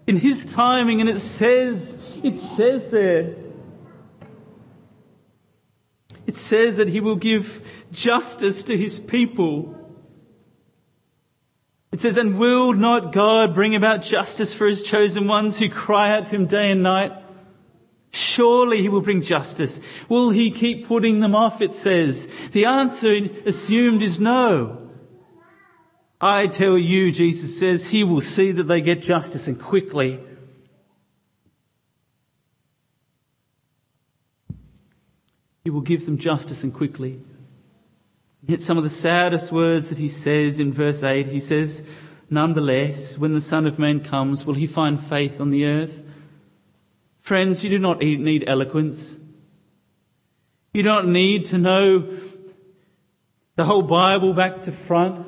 in 0.05 0.17
his 0.17 0.45
timing, 0.53 1.01
and 1.01 1.09
it 1.09 1.19
says, 1.19 1.97
it 2.23 2.37
says 2.37 2.87
there, 2.89 3.35
it 6.31 6.37
says 6.37 6.77
that 6.77 6.87
he 6.87 7.01
will 7.01 7.17
give 7.17 7.61
justice 7.91 8.63
to 8.63 8.77
his 8.77 8.97
people. 8.99 9.75
It 11.91 11.99
says, 11.99 12.15
and 12.15 12.39
will 12.39 12.71
not 12.71 13.11
God 13.11 13.53
bring 13.53 13.75
about 13.75 14.01
justice 14.01 14.53
for 14.53 14.65
his 14.65 14.81
chosen 14.81 15.27
ones 15.27 15.59
who 15.59 15.67
cry 15.67 16.15
out 16.15 16.27
to 16.27 16.37
him 16.37 16.45
day 16.45 16.71
and 16.71 16.83
night? 16.83 17.11
Surely 18.13 18.81
he 18.81 18.87
will 18.87 19.01
bring 19.01 19.21
justice. 19.21 19.81
Will 20.07 20.29
he 20.29 20.51
keep 20.51 20.87
putting 20.87 21.19
them 21.19 21.35
off? 21.35 21.59
It 21.59 21.73
says. 21.73 22.29
The 22.53 22.63
answer 22.63 23.27
assumed 23.45 24.01
is 24.01 24.17
no. 24.17 24.89
I 26.21 26.47
tell 26.47 26.77
you, 26.77 27.11
Jesus 27.11 27.59
says, 27.59 27.87
he 27.87 28.05
will 28.05 28.21
see 28.21 28.53
that 28.53 28.69
they 28.69 28.79
get 28.79 29.01
justice 29.01 29.49
and 29.49 29.59
quickly. 29.59 30.21
He 35.63 35.69
will 35.69 35.81
give 35.81 36.05
them 36.05 36.17
justice 36.17 36.63
and 36.63 36.73
quickly. 36.73 37.19
Yet 38.47 38.61
some 38.61 38.77
of 38.77 38.83
the 38.83 38.89
saddest 38.89 39.51
words 39.51 39.89
that 39.89 39.99
he 39.99 40.09
says 40.09 40.59
in 40.59 40.73
verse 40.73 41.03
8, 41.03 41.27
he 41.27 41.39
says, 41.39 41.83
Nonetheless, 42.29 43.17
when 43.17 43.33
the 43.33 43.41
Son 43.41 43.67
of 43.67 43.77
Man 43.77 43.99
comes, 43.99 44.45
will 44.45 44.55
he 44.55 44.65
find 44.65 44.99
faith 44.99 45.39
on 45.39 45.49
the 45.49 45.65
earth? 45.65 46.03
Friends, 47.19 47.63
you 47.63 47.69
do 47.69 47.77
not 47.77 47.99
need 47.99 48.45
eloquence. 48.47 49.15
You 50.73 50.81
don't 50.81 51.11
need 51.11 51.47
to 51.47 51.57
know 51.57 52.17
the 53.57 53.65
whole 53.65 53.83
Bible 53.83 54.33
back 54.33 54.63
to 54.63 54.71
front. 54.71 55.27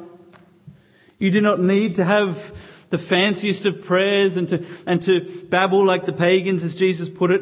You 1.20 1.30
do 1.30 1.42
not 1.42 1.60
need 1.60 1.96
to 1.96 2.06
have 2.06 2.54
the 2.90 2.98
fanciest 2.98 3.66
of 3.66 3.84
prayers 3.84 4.38
and 4.38 4.48
to, 4.50 4.66
and 4.86 5.02
to 5.04 5.46
babble 5.50 5.86
like 5.86 6.06
the 6.06 6.14
pagans, 6.14 6.64
as 6.64 6.76
Jesus 6.76 7.10
put 7.10 7.32
it. 7.32 7.42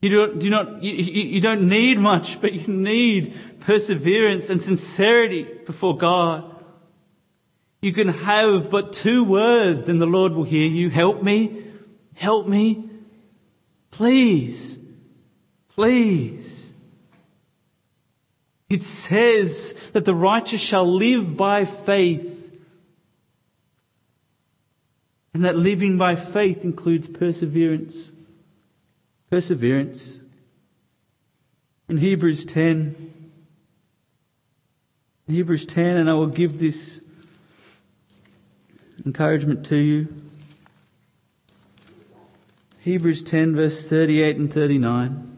You, 0.00 0.10
do, 0.10 0.34
do 0.36 0.50
not, 0.50 0.82
you, 0.82 0.92
you 0.92 1.40
don't 1.40 1.68
need 1.68 1.98
much, 1.98 2.40
but 2.40 2.52
you 2.52 2.66
need 2.68 3.34
perseverance 3.60 4.48
and 4.48 4.62
sincerity 4.62 5.42
before 5.66 5.96
God. 5.96 6.54
You 7.80 7.92
can 7.92 8.08
have 8.08 8.70
but 8.70 8.92
two 8.92 9.24
words 9.24 9.88
and 9.88 10.00
the 10.00 10.06
Lord 10.06 10.32
will 10.32 10.44
hear 10.44 10.66
you. 10.66 10.90
Help 10.90 11.22
me. 11.22 11.64
Help 12.14 12.46
me. 12.46 12.88
Please. 13.90 14.78
Please. 15.70 16.74
It 18.68 18.82
says 18.82 19.74
that 19.92 20.04
the 20.04 20.14
righteous 20.14 20.60
shall 20.60 20.86
live 20.86 21.36
by 21.36 21.64
faith. 21.64 22.34
And 25.34 25.44
that 25.44 25.56
living 25.56 25.98
by 25.98 26.16
faith 26.16 26.64
includes 26.64 27.08
perseverance. 27.08 28.12
Perseverance. 29.30 30.20
In 31.88 31.96
Hebrews 31.96 32.44
10, 32.44 33.14
in 35.26 35.34
Hebrews 35.34 35.66
10, 35.66 35.96
and 35.96 36.10
I 36.10 36.14
will 36.14 36.26
give 36.26 36.58
this 36.58 37.00
encouragement 39.04 39.66
to 39.66 39.76
you. 39.76 40.08
Hebrews 42.80 43.22
10, 43.22 43.54
verse 43.54 43.88
38 43.88 44.36
and 44.36 44.52
39 44.52 45.28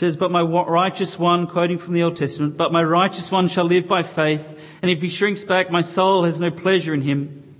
says, 0.00 0.16
But 0.16 0.30
my 0.30 0.40
righteous 0.40 1.18
one, 1.18 1.46
quoting 1.46 1.76
from 1.76 1.92
the 1.92 2.02
Old 2.02 2.16
Testament, 2.16 2.56
but 2.56 2.72
my 2.72 2.82
righteous 2.82 3.30
one 3.30 3.48
shall 3.48 3.66
live 3.66 3.86
by 3.86 4.02
faith, 4.02 4.58
and 4.80 4.90
if 4.90 5.02
he 5.02 5.10
shrinks 5.10 5.44
back, 5.44 5.70
my 5.70 5.82
soul 5.82 6.24
has 6.24 6.40
no 6.40 6.50
pleasure 6.50 6.94
in 6.94 7.02
him. 7.02 7.54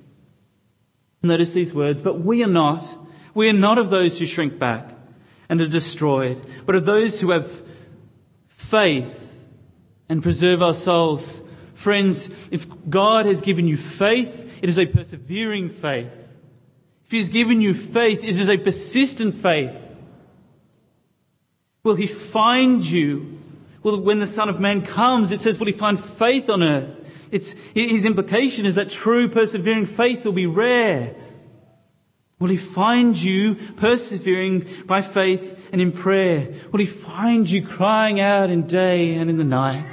Notice 1.23 1.53
these 1.53 1.75
words, 1.75 2.01
but 2.01 2.21
we 2.21 2.43
are 2.43 2.49
not. 2.49 2.97
We 3.35 3.49
are 3.49 3.55
not 3.55 3.79
of 3.79 3.91
those 3.91 4.19
who 4.19 4.27
shrink 4.27 4.59
back 4.59 4.91
and 5.49 5.61
are 5.61 5.69
destroyed, 5.69 6.45
but 6.67 6.75
of 6.75 6.87
those 6.87 7.21
who 7.21 7.31
have 7.31 7.51
faith 8.49 9.17
and 10.09 10.23
preserve 10.23 10.63
our 10.63 10.75
souls. 10.75 11.43
Friends, 11.75 12.31
if 12.51 12.67
God 12.89 13.27
has 13.27 13.41
given 13.41 13.67
you 13.67 13.77
faith, 13.77 14.59
it 14.63 14.69
is 14.69 14.79
a 14.79 14.87
persevering 14.87 15.71
faith. 15.71 16.13
If 17.07 17.11
He 17.11 17.19
has 17.19 17.29
given 17.29 17.61
you 17.61 17.75
faith, 17.75 18.23
it 18.23 18.39
is 18.39 18.51
a 18.51 18.59
persistent 18.59 19.35
faith. 19.37 19.75
Will 21.83 21.95
he 21.95 22.07
find 22.07 22.85
you? 22.85 23.39
Well, 23.83 24.01
when 24.01 24.19
the 24.19 24.27
Son 24.27 24.49
of 24.49 24.61
Man 24.61 24.83
comes, 24.83 25.33
it 25.33 25.41
says, 25.41 25.59
will 25.59 25.67
he 25.67 25.73
find 25.73 26.03
faith 26.03 26.51
on 26.51 26.63
earth? 26.63 26.97
It's, 27.31 27.55
his 27.75 28.05
implication 28.05 28.67
is 28.67 28.75
that 28.75 28.91
true 28.91 29.29
persevering 29.29 29.87
faith 29.87 30.25
will 30.25 30.33
be 30.33 30.47
rare. 30.47 31.15
Will 32.41 32.49
he 32.49 32.57
find 32.57 33.17
you 33.17 33.55
persevering 33.77 34.67
by 34.87 35.03
faith 35.03 35.69
and 35.71 35.81
in 35.81 35.93
prayer? 35.93 36.49
Will 36.73 36.81
he 36.81 36.87
find 36.87 37.49
you 37.49 37.65
crying 37.65 38.19
out 38.19 38.51
in 38.51 38.67
day 38.67 39.15
and 39.15 39.31
in 39.31 39.37
the 39.37 39.45
night? 39.45 39.85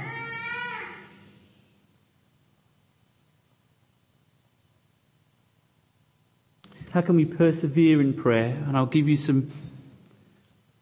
How 6.90 7.02
can 7.02 7.14
we 7.14 7.26
persevere 7.26 8.00
in 8.00 8.14
prayer? 8.14 8.60
And 8.66 8.76
I'll 8.76 8.86
give 8.86 9.08
you 9.08 9.16
some 9.16 9.52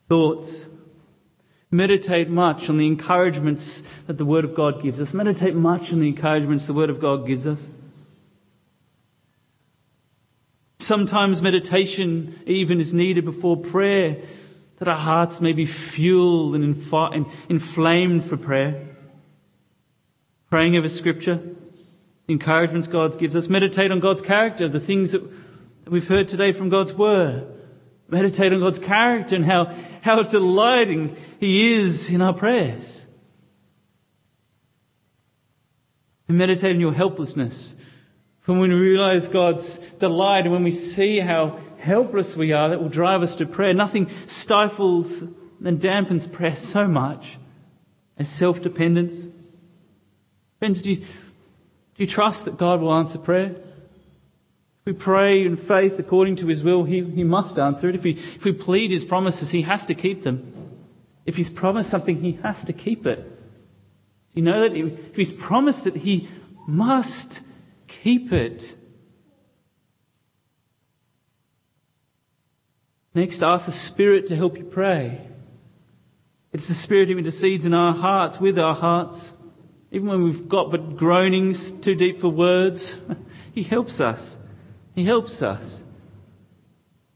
thoughts 0.09 0.65
Meditate 1.71 2.31
much 2.31 2.71
on 2.71 2.77
the 2.79 2.87
encouragements 2.87 3.83
that 4.07 4.19
the 4.19 4.25
Word 4.25 4.45
of 4.45 4.55
God 4.55 4.83
gives 4.83 5.01
us. 5.01 5.13
Meditate 5.13 5.55
much 5.55 5.93
on 5.93 6.01
the 6.01 6.09
encouragements 6.09 6.67
the 6.67 6.73
Word 6.73 6.91
of 6.91 7.01
God 7.01 7.27
gives 7.27 7.47
us. 7.47 7.69
Sometimes 10.79 11.43
meditation 11.43 12.39
even 12.47 12.81
is 12.81 12.93
needed 12.93 13.25
before 13.25 13.57
prayer, 13.57 14.19
that 14.79 14.89
our 14.89 14.97
hearts 14.97 15.41
may 15.41 15.53
be 15.53 15.67
fueled 15.67 16.55
and 16.55 17.27
inflamed 17.49 18.25
for 18.27 18.37
prayer. 18.37 18.87
Praying 20.51 20.77
over 20.77 20.89
Scripture, 20.89 21.41
encouragements 22.29 22.87
God 22.87 23.19
gives 23.19 23.35
us. 23.35 23.49
Meditate 23.49 23.91
on 23.91 24.01
God's 24.01 24.23
character, 24.23 24.69
the 24.69 24.81
things 24.81 25.13
that 25.13 25.23
we've 25.87 26.07
heard 26.07 26.29
today 26.29 26.53
from 26.53 26.69
God's 26.69 26.93
Word. 26.93 27.47
Meditate 28.09 28.53
on 28.53 28.61
God's 28.61 28.79
character 28.79 29.35
and 29.35 29.45
how, 29.45 29.75
how 30.03 30.23
delighting 30.23 31.17
He 31.41 31.73
is 31.73 32.09
in 32.09 32.21
our 32.23 32.35
prayers. 32.35 33.07
And 36.29 36.39
meditate 36.39 36.75
on 36.75 36.81
your 36.81 36.93
helplessness. 36.93 37.76
When 38.47 38.61
we 38.61 38.69
realize 38.69 39.29
God's 39.29 39.79
delight 39.99 40.45
and 40.45 40.53
when 40.53 40.65
we 40.65 40.73
see 40.73 41.19
how 41.19 41.61
helpless 41.79 42.37
we 42.37 42.53
are, 42.53 42.69
that 42.69 42.81
will 42.81 42.89
drive 42.89 43.23
us 43.23 43.37
to 43.37 43.47
prayer. 43.47 43.75
Nothing 43.75 44.11
stifles 44.27 45.23
and 45.65 45.81
dampens 45.81 46.31
prayer 46.31 46.57
so 46.57 46.87
much 46.87 47.39
as 48.17 48.29
self-dependence. 48.29 49.27
Friends, 50.61 50.81
do 50.81 50.93
you, 50.93 50.97
do 50.97 51.07
you 51.99 52.07
trust 52.07 52.45
that 52.45 52.57
God 52.57 52.81
will 52.81 52.95
answer 52.95 53.19
prayer? 53.19 53.51
If 53.51 54.87
we 54.87 54.93
pray 54.93 55.45
in 55.45 55.57
faith 55.57 55.99
according 55.99 56.37
to 56.37 56.47
his 56.47 56.63
will, 56.63 56.85
he, 56.85 57.05
he 57.05 57.25
must 57.25 57.59
answer 57.59 57.89
it. 57.89 57.97
If 57.97 58.05
we, 58.05 58.13
if 58.13 58.45
we 58.45 58.53
plead 58.53 58.91
his 58.91 59.05
promises, 59.05 59.51
he 59.51 59.63
has 59.63 59.85
to 59.87 59.95
keep 59.95 60.23
them. 60.23 60.53
If 61.27 61.37
he's 61.37 61.51
promised 61.51 61.91
something, 61.91 62.23
he 62.23 62.39
has 62.45 62.65
to 62.65 62.73
keep 62.73 63.05
it. 63.07 63.37
Do 64.37 64.41
You 64.41 64.43
know 64.43 64.61
that 64.61 64.77
if 64.77 65.17
He's 65.17 65.33
promised 65.33 65.87
it, 65.87 65.97
He 65.97 66.29
must 66.69 67.41
keep 67.87 68.33
it. 68.33 68.77
Next, 73.15 73.43
ask 73.43 73.67
the 73.67 73.73
Spirit 73.73 74.27
to 74.27 74.37
help 74.37 74.59
you 74.59 74.65
pray. 74.65 75.27
It's 76.53 76.69
the 76.69 76.75
Spirit 76.75 77.09
who 77.09 77.19
intercedes 77.19 77.65
in 77.65 77.75
our 77.75 77.95
hearts, 77.95 78.39
with 78.41 78.59
our 78.59 78.75
hearts. 78.75 79.35
Even 79.91 80.09
when 80.09 80.23
we've 80.23 80.49
got 80.49 80.71
but 80.71 80.97
groanings 80.97 81.73
too 81.73 81.95
deep 81.95 82.21
for 82.21 82.29
words, 82.29 82.95
He 83.57 83.63
helps 83.63 84.01
us. 84.01 84.37
He 84.95 85.07
helps 85.07 85.41
us. 85.41 85.83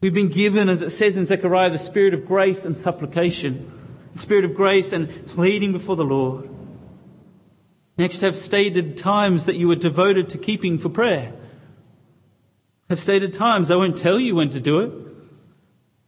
We've 0.01 0.15
been 0.15 0.31
given, 0.31 0.71
as 0.71 0.81
it 0.81 0.89
says 0.89 1.19
in 1.19 1.27
Zechariah, 1.27 1.69
the 1.69 1.77
spirit 1.77 2.15
of 2.15 2.27
grace 2.27 2.65
and 2.65 2.75
supplication, 2.75 3.71
the 4.15 4.19
spirit 4.19 4.47
of 4.47 4.55
grace 4.55 4.95
and 4.95 5.27
pleading 5.27 5.73
before 5.73 5.97
the 5.97 6.05
Lord. 6.05 6.49
Next, 8.01 8.23
have 8.23 8.39
stated 8.39 8.97
times 8.97 9.45
that 9.45 9.57
you 9.57 9.71
are 9.71 9.77
devoted 9.77 10.31
to 10.31 10.39
keeping 10.39 10.79
for 10.79 10.89
prayer. 10.89 11.35
Have 12.89 12.99
stated 12.99 13.35
times. 13.35 13.71
I 13.71 13.77
won't 13.77 13.99
tell 13.99 14.19
you 14.19 14.35
when 14.35 14.49
to 14.51 14.59
do 14.59 14.81
it. 14.81 14.93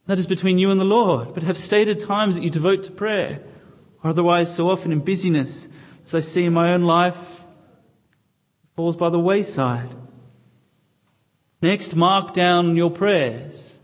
That 0.06 0.18
is 0.18 0.26
between 0.26 0.56
you 0.56 0.70
and 0.70 0.80
the 0.80 0.86
Lord. 0.86 1.34
But 1.34 1.42
have 1.42 1.58
stated 1.58 2.00
times 2.00 2.34
that 2.34 2.42
you 2.42 2.48
devote 2.48 2.84
to 2.84 2.92
prayer. 2.92 3.42
Or 4.02 4.08
otherwise, 4.08 4.54
so 4.54 4.70
often 4.70 4.90
in 4.90 5.00
busyness, 5.00 5.68
as 6.06 6.14
I 6.14 6.20
see 6.20 6.46
in 6.46 6.54
my 6.54 6.72
own 6.72 6.80
life, 6.80 7.18
falls 8.74 8.96
by 8.96 9.10
the 9.10 9.20
wayside. 9.20 9.94
Next, 11.60 11.94
mark 11.94 12.32
down 12.32 12.74
your 12.74 12.90
prayers. 12.90 13.80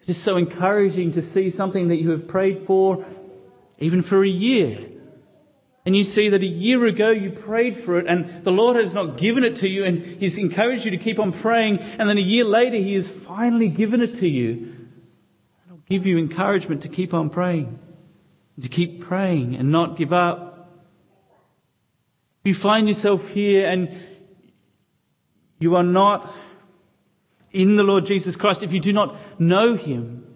It 0.00 0.08
is 0.08 0.18
so 0.18 0.36
encouraging 0.36 1.12
to 1.12 1.22
see 1.22 1.48
something 1.48 1.86
that 1.86 2.02
you 2.02 2.10
have 2.10 2.26
prayed 2.26 2.66
for, 2.66 3.04
even 3.78 4.02
for 4.02 4.24
a 4.24 4.28
year. 4.28 4.88
And 5.84 5.96
you 5.96 6.04
see 6.04 6.28
that 6.28 6.42
a 6.42 6.46
year 6.46 6.86
ago 6.86 7.10
you 7.10 7.30
prayed 7.30 7.76
for 7.76 7.98
it 7.98 8.06
and 8.06 8.44
the 8.44 8.52
Lord 8.52 8.76
has 8.76 8.94
not 8.94 9.18
given 9.18 9.42
it 9.42 9.56
to 9.56 9.68
you 9.68 9.84
and 9.84 10.04
He's 10.04 10.38
encouraged 10.38 10.84
you 10.84 10.92
to 10.92 10.96
keep 10.96 11.18
on 11.18 11.32
praying 11.32 11.80
and 11.80 12.08
then 12.08 12.18
a 12.18 12.22
year 12.22 12.44
later 12.44 12.76
He 12.76 12.94
has 12.94 13.08
finally 13.08 13.68
given 13.68 14.00
it 14.00 14.14
to 14.16 14.28
you. 14.28 14.74
It'll 15.66 15.82
give 15.88 16.06
you 16.06 16.18
encouragement 16.18 16.82
to 16.82 16.88
keep 16.88 17.12
on 17.12 17.30
praying, 17.30 17.80
to 18.60 18.68
keep 18.68 19.02
praying 19.02 19.56
and 19.56 19.72
not 19.72 19.96
give 19.96 20.12
up. 20.12 20.70
You 22.44 22.54
find 22.54 22.86
yourself 22.86 23.28
here 23.28 23.68
and 23.68 23.92
you 25.58 25.74
are 25.74 25.84
not 25.84 26.32
in 27.50 27.76
the 27.76 27.82
Lord 27.82 28.06
Jesus 28.06 28.36
Christ 28.36 28.62
if 28.62 28.72
you 28.72 28.80
do 28.80 28.92
not 28.92 29.16
know 29.40 29.76
Him. 29.76 30.31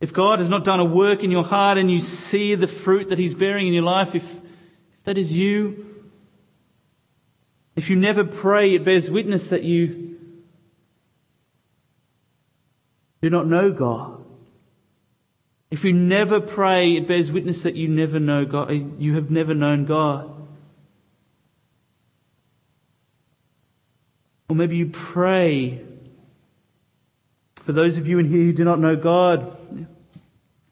If 0.00 0.12
God 0.12 0.38
has 0.38 0.48
not 0.48 0.64
done 0.64 0.80
a 0.80 0.84
work 0.84 1.24
in 1.24 1.30
your 1.30 1.44
heart 1.44 1.76
and 1.76 1.90
you 1.90 1.98
see 1.98 2.54
the 2.54 2.68
fruit 2.68 3.08
that 3.08 3.18
He's 3.18 3.34
bearing 3.34 3.66
in 3.66 3.74
your 3.74 3.82
life, 3.82 4.14
if, 4.14 4.22
if 4.22 5.04
that 5.04 5.18
is 5.18 5.32
you, 5.32 5.86
if 7.74 7.90
you 7.90 7.96
never 7.96 8.24
pray, 8.24 8.74
it 8.74 8.84
bears 8.84 9.10
witness 9.10 9.50
that 9.50 9.62
you 9.62 10.18
do 13.20 13.30
not 13.30 13.46
know 13.46 13.72
God. 13.72 14.24
If 15.70 15.84
you 15.84 15.92
never 15.92 16.40
pray, 16.40 16.96
it 16.96 17.06
bears 17.06 17.30
witness 17.30 17.62
that 17.62 17.74
you 17.74 17.88
never 17.88 18.18
know 18.18 18.44
God, 18.44 18.70
uh, 18.70 18.74
you 18.98 19.14
have 19.16 19.30
never 19.30 19.54
known 19.54 19.84
God. 19.84 20.30
Or 24.48 24.56
maybe 24.56 24.76
you 24.76 24.86
pray 24.86 25.84
for 27.68 27.72
those 27.72 27.98
of 27.98 28.08
you 28.08 28.18
in 28.18 28.24
here 28.24 28.44
who 28.44 28.52
do 28.54 28.64
not 28.64 28.80
know 28.80 28.96
God, 28.96 29.54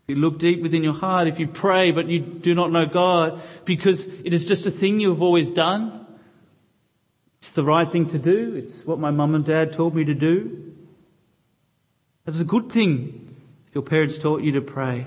you 0.08 0.14
look 0.14 0.38
deep 0.38 0.62
within 0.62 0.82
your 0.82 0.94
heart, 0.94 1.28
if 1.28 1.38
you 1.38 1.46
pray 1.46 1.90
but 1.90 2.08
you 2.08 2.20
do 2.20 2.54
not 2.54 2.72
know 2.72 2.86
God, 2.86 3.42
because 3.66 4.06
it 4.06 4.32
is 4.32 4.46
just 4.46 4.64
a 4.64 4.70
thing 4.70 4.98
you 4.98 5.10
have 5.10 5.20
always 5.20 5.50
done, 5.50 6.06
it's 7.38 7.50
the 7.50 7.64
right 7.64 7.92
thing 7.92 8.06
to 8.06 8.18
do, 8.18 8.54
it's 8.54 8.86
what 8.86 8.98
my 8.98 9.10
mum 9.10 9.34
and 9.34 9.44
dad 9.44 9.74
told 9.74 9.94
me 9.94 10.04
to 10.04 10.14
do. 10.14 10.72
It's 12.26 12.40
a 12.40 12.44
good 12.44 12.72
thing 12.72 13.36
if 13.68 13.74
your 13.74 13.84
parents 13.84 14.16
taught 14.16 14.40
you 14.40 14.52
to 14.52 14.62
pray. 14.62 15.04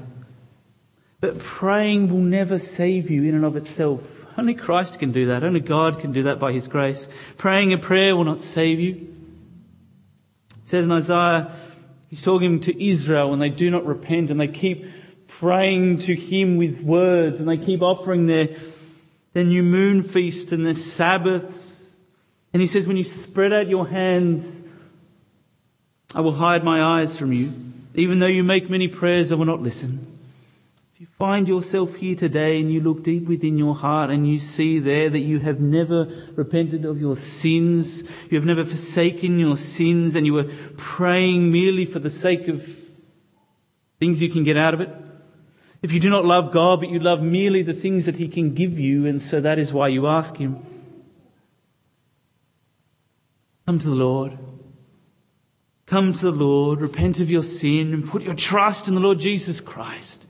But 1.20 1.40
praying 1.40 2.12
will 2.12 2.20
never 2.20 2.60
save 2.60 3.10
you 3.10 3.24
in 3.24 3.34
and 3.34 3.44
of 3.44 3.56
itself. 3.56 4.28
Only 4.38 4.54
Christ 4.54 5.00
can 5.00 5.12
do 5.12 5.26
that. 5.26 5.44
Only 5.44 5.60
God 5.60 6.02
can 6.02 6.12
do 6.12 6.22
that 6.22 6.38
by 6.38 6.54
His 6.54 6.68
grace. 6.68 7.10
Praying 7.40 7.74
a 7.74 7.80
prayer 7.80 8.16
will 8.16 8.26
not 8.26 8.44
save 8.44 8.80
you. 8.80 9.12
It 10.62 10.68
says 10.68 10.86
in 10.86 10.92
Isaiah 10.92 11.52
He's 12.10 12.22
talking 12.22 12.60
to 12.62 12.84
Israel 12.84 13.34
and 13.34 13.42
they 13.42 13.50
do 13.50 13.70
not 13.70 13.86
repent 13.86 14.32
and 14.32 14.40
they 14.40 14.48
keep 14.48 14.86
praying 15.28 16.00
to 16.00 16.16
him 16.16 16.58
with 16.58 16.82
words 16.82 17.40
and 17.40 17.48
they 17.48 17.58
keep 17.58 17.82
offering 17.82 18.28
their, 18.28 18.50
their 19.34 19.44
new 19.44 19.64
moon 19.64 20.04
feast 20.04 20.52
and 20.52 20.66
their 20.66 20.74
Sabbaths. 20.74 21.86
And 22.52 22.62
he 22.62 22.68
says, 22.68 22.88
when 22.88 22.98
you 22.98 23.04
spread 23.04 23.54
out 23.54 23.70
your 23.70 23.88
hands, 23.88 24.64
I 26.14 26.22
will 26.22 26.34
hide 26.34 26.64
my 26.64 26.82
eyes 26.82 27.16
from 27.16 27.32
you. 27.32 27.54
Even 27.96 28.20
though 28.20 28.28
you 28.28 28.44
make 28.44 28.70
many 28.70 28.88
prayers, 28.88 29.32
I 29.32 29.36
will 29.36 29.46
not 29.46 29.62
listen 29.62 30.19
you 31.00 31.08
find 31.18 31.48
yourself 31.48 31.96
here 31.96 32.14
today 32.14 32.60
and 32.60 32.74
you 32.74 32.82
look 32.82 33.04
deep 33.04 33.26
within 33.26 33.58
your 33.58 33.74
heart 33.74 34.10
and 34.10 34.28
you 34.28 34.38
see 34.38 34.80
there 34.80 35.10
that 35.10 35.22
you 35.22 35.40
have 35.40 35.62
never 35.62 36.10
repented 36.36 36.84
of 36.84 37.00
your 37.00 37.16
sins, 37.16 38.04
you 38.30 38.38
have 38.38 38.44
never 38.44 38.66
forsaken 38.66 39.40
your 39.40 39.56
sins, 39.56 40.14
and 40.16 40.26
you 40.26 40.34
were 40.34 40.52
praying 40.76 41.54
merely 41.54 41.86
for 41.86 42.00
the 42.00 42.10
sake 42.10 42.50
of 42.50 42.68
things 43.98 44.22
you 44.22 44.28
can 44.28 44.44
get 44.44 44.58
out 44.58 44.74
of 44.74 44.82
it. 44.82 44.90
If 45.82 45.94
you 45.94 46.02
do 46.02 46.10
not 46.10 46.26
love 46.26 46.52
God, 46.52 46.82
but 46.82 46.90
you 46.90 47.00
love 47.00 47.22
merely 47.22 47.64
the 47.64 47.74
things 47.74 48.06
that 48.06 48.18
He 48.18 48.28
can 48.28 48.54
give 48.54 48.78
you, 48.78 49.06
and 49.06 49.22
so 49.22 49.40
that 49.40 49.58
is 49.58 49.72
why 49.72 49.88
you 49.88 50.06
ask 50.06 50.36
Him. 50.36 50.62
Come 53.66 53.80
to 53.80 53.88
the 53.88 53.96
Lord. 53.96 54.38
Come 55.86 56.12
to 56.12 56.26
the 56.26 56.32
Lord, 56.34 56.82
repent 56.82 57.22
of 57.22 57.32
your 57.32 57.44
sin, 57.44 57.94
and 57.94 58.06
put 58.06 58.22
your 58.22 58.36
trust 58.36 58.90
in 58.90 58.96
the 58.96 59.00
Lord 59.00 59.22
Jesus 59.22 59.62
Christ 59.62 60.26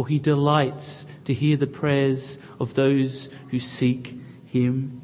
for 0.00 0.08
he 0.08 0.18
delights 0.18 1.04
to 1.26 1.34
hear 1.34 1.58
the 1.58 1.66
prayers 1.66 2.38
of 2.58 2.72
those 2.72 3.28
who 3.50 3.58
seek 3.58 4.18
him. 4.46 5.02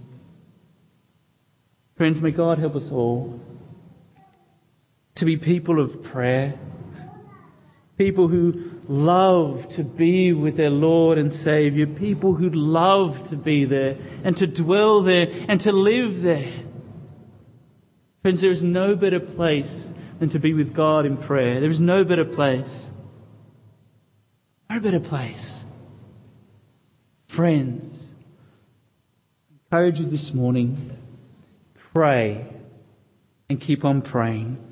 Friends, 1.97 2.23
may 2.23 2.31
God 2.31 2.59
help 2.59 2.75
us 2.75 2.91
all 2.91 3.39
to 5.17 5.27
be 5.27 5.37
people 5.37 5.81
of 5.81 6.03
prayer, 6.03 6.55
people 7.99 8.29
who 8.29 8.71
love 8.89 9.69
to 9.69 9.85
be 9.85 10.33
with 10.33 10.57
their 10.57 10.71
Lord 10.71 11.19
and 11.19 11.31
Savior, 11.31 11.87
people 11.87 12.33
who 12.33 12.49
love 12.49 13.29
to 13.29 13.37
be 13.37 13.67
there 13.67 13.99
and 14.25 14.35
to 14.39 14.47
dwell 14.47 15.03
there 15.03 15.29
and 15.47 15.61
to 15.61 15.73
live 15.73 16.23
there. 16.23 16.51
Friends, 18.23 18.41
there 18.41 18.51
is 18.51 18.63
no 18.63 18.97
better 18.97 19.21
place 19.21 19.91
than 20.21 20.31
to 20.31 20.39
be 20.39 20.55
with 20.55 20.73
God 20.73 21.05
in 21.05 21.19
prayer. 21.19 21.61
There 21.61 21.69
is 21.69 21.81
no 21.81 22.03
better 22.03 22.25
place. 22.25 22.91
No 24.77 24.83
better 24.83 25.01
place. 25.01 25.65
Friends, 27.29 28.09
I 29.51 29.55
encourage 29.55 30.01
you 30.01 30.05
this 30.05 30.35
morning, 30.35 30.95
pray 31.95 32.47
and 33.49 33.59
keep 33.59 33.87
on 33.87 34.03
praying. 34.03 34.63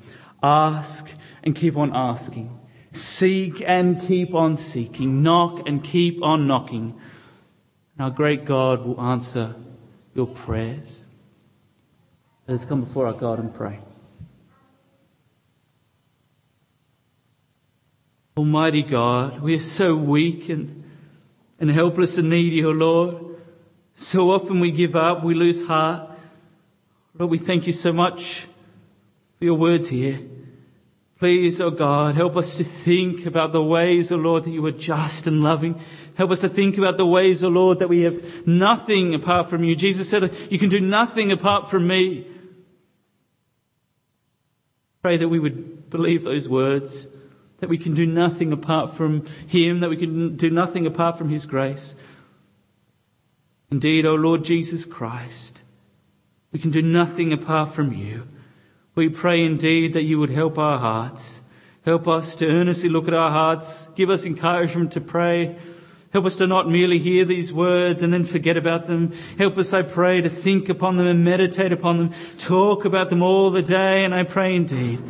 Ask 0.43 1.09
and 1.43 1.55
keep 1.55 1.75
on 1.75 1.91
asking. 1.95 2.55
Seek 2.91 3.63
and 3.65 3.99
keep 3.99 4.35
on 4.35 4.57
seeking. 4.57 5.23
Knock 5.23 5.67
and 5.67 5.83
keep 5.83 6.21
on 6.21 6.45
knocking. 6.45 7.01
And 7.97 8.05
our 8.05 8.11
great 8.11 8.45
God 8.45 8.85
will 8.85 9.01
answer 9.01 9.55
your 10.13 10.27
prayers. 10.27 11.03
Let 12.47 12.53
us 12.53 12.65
come 12.65 12.81
before 12.81 13.07
our 13.07 13.13
God 13.13 13.39
and 13.39 13.51
pray. 13.51 13.79
Almighty 18.37 18.81
God, 18.81 19.39
we 19.39 19.55
are 19.55 19.61
so 19.61 19.95
weak 19.95 20.49
and, 20.49 20.83
and 21.57 21.71
helpless 21.71 22.17
and 22.17 22.29
needy, 22.29 22.65
O 22.65 22.71
Lord. 22.71 23.37
So 23.95 24.29
often 24.31 24.59
we 24.59 24.71
give 24.71 24.93
up, 24.93 25.23
we 25.23 25.33
lose 25.33 25.65
heart. 25.65 26.11
Lord, 27.17 27.31
we 27.31 27.37
thank 27.37 27.65
you 27.65 27.71
so 27.71 27.93
much 27.93 28.45
for 29.39 29.45
your 29.45 29.55
words 29.55 29.87
here. 29.87 30.19
Please, 31.17 31.61
O 31.61 31.67
oh 31.67 31.71
God, 31.71 32.15
help 32.15 32.35
us 32.35 32.55
to 32.55 32.65
think 32.65 33.25
about 33.25 33.53
the 33.53 33.63
ways, 33.63 34.11
O 34.11 34.17
Lord, 34.17 34.43
that 34.43 34.51
you 34.51 34.65
are 34.65 34.71
just 34.71 35.27
and 35.27 35.41
loving. 35.41 35.79
Help 36.15 36.31
us 36.31 36.39
to 36.39 36.49
think 36.49 36.77
about 36.77 36.97
the 36.97 37.05
ways, 37.05 37.41
O 37.41 37.47
Lord, 37.47 37.79
that 37.79 37.87
we 37.87 38.03
have 38.03 38.45
nothing 38.45 39.15
apart 39.15 39.47
from 39.47 39.63
you. 39.63 39.77
Jesus 39.77 40.09
said, 40.09 40.35
you 40.51 40.59
can 40.59 40.67
do 40.67 40.81
nothing 40.81 41.31
apart 41.31 41.69
from 41.69 41.87
me. 41.87 42.27
Pray 45.01 45.15
that 45.15 45.29
we 45.29 45.39
would 45.39 45.89
believe 45.89 46.25
those 46.25 46.49
words 46.49 47.07
that 47.65 47.69
we 47.69 47.79
can 47.79 47.95
do 47.95 48.05
nothing 48.05 48.53
apart 48.53 48.93
from 48.93 49.25
Him, 49.47 49.79
that 49.79 49.89
we 49.89 49.97
can 49.97 50.37
do 50.37 50.51
nothing 50.51 50.85
apart 50.85 51.17
from 51.17 51.29
His 51.29 51.47
grace. 51.47 51.95
Indeed, 53.71 54.05
O 54.05 54.13
Lord 54.13 54.45
Jesus 54.45 54.85
Christ, 54.85 55.63
we 56.51 56.59
can 56.59 56.69
do 56.69 56.83
nothing 56.83 57.33
apart 57.33 57.73
from 57.73 57.91
you. 57.91 58.27
We 58.93 59.09
pray 59.09 59.43
indeed 59.43 59.93
that 59.93 60.03
you 60.03 60.19
would 60.19 60.29
help 60.29 60.59
our 60.59 60.77
hearts. 60.77 61.41
Help 61.83 62.07
us 62.07 62.35
to 62.35 62.47
earnestly 62.47 62.87
look 62.87 63.07
at 63.07 63.15
our 63.15 63.31
hearts. 63.31 63.87
Give 63.95 64.11
us 64.11 64.27
encouragement 64.27 64.91
to 64.91 65.01
pray. 65.01 65.57
Help 66.13 66.25
us 66.25 66.35
to 66.35 66.45
not 66.45 66.69
merely 66.69 66.99
hear 66.99 67.25
these 67.25 67.51
words 67.51 68.03
and 68.03 68.13
then 68.13 68.25
forget 68.25 68.57
about 68.57 68.85
them. 68.85 69.11
Help 69.39 69.57
us, 69.57 69.73
I 69.73 69.81
pray, 69.81 70.21
to 70.21 70.29
think 70.29 70.69
upon 70.69 70.97
them 70.97 71.07
and 71.07 71.25
meditate 71.25 71.71
upon 71.71 71.97
them, 71.97 72.13
talk 72.37 72.85
about 72.85 73.09
them 73.09 73.23
all 73.23 73.49
the 73.49 73.63
day, 73.63 74.05
and 74.05 74.13
I 74.13 74.21
pray 74.21 74.55
indeed 74.55 75.01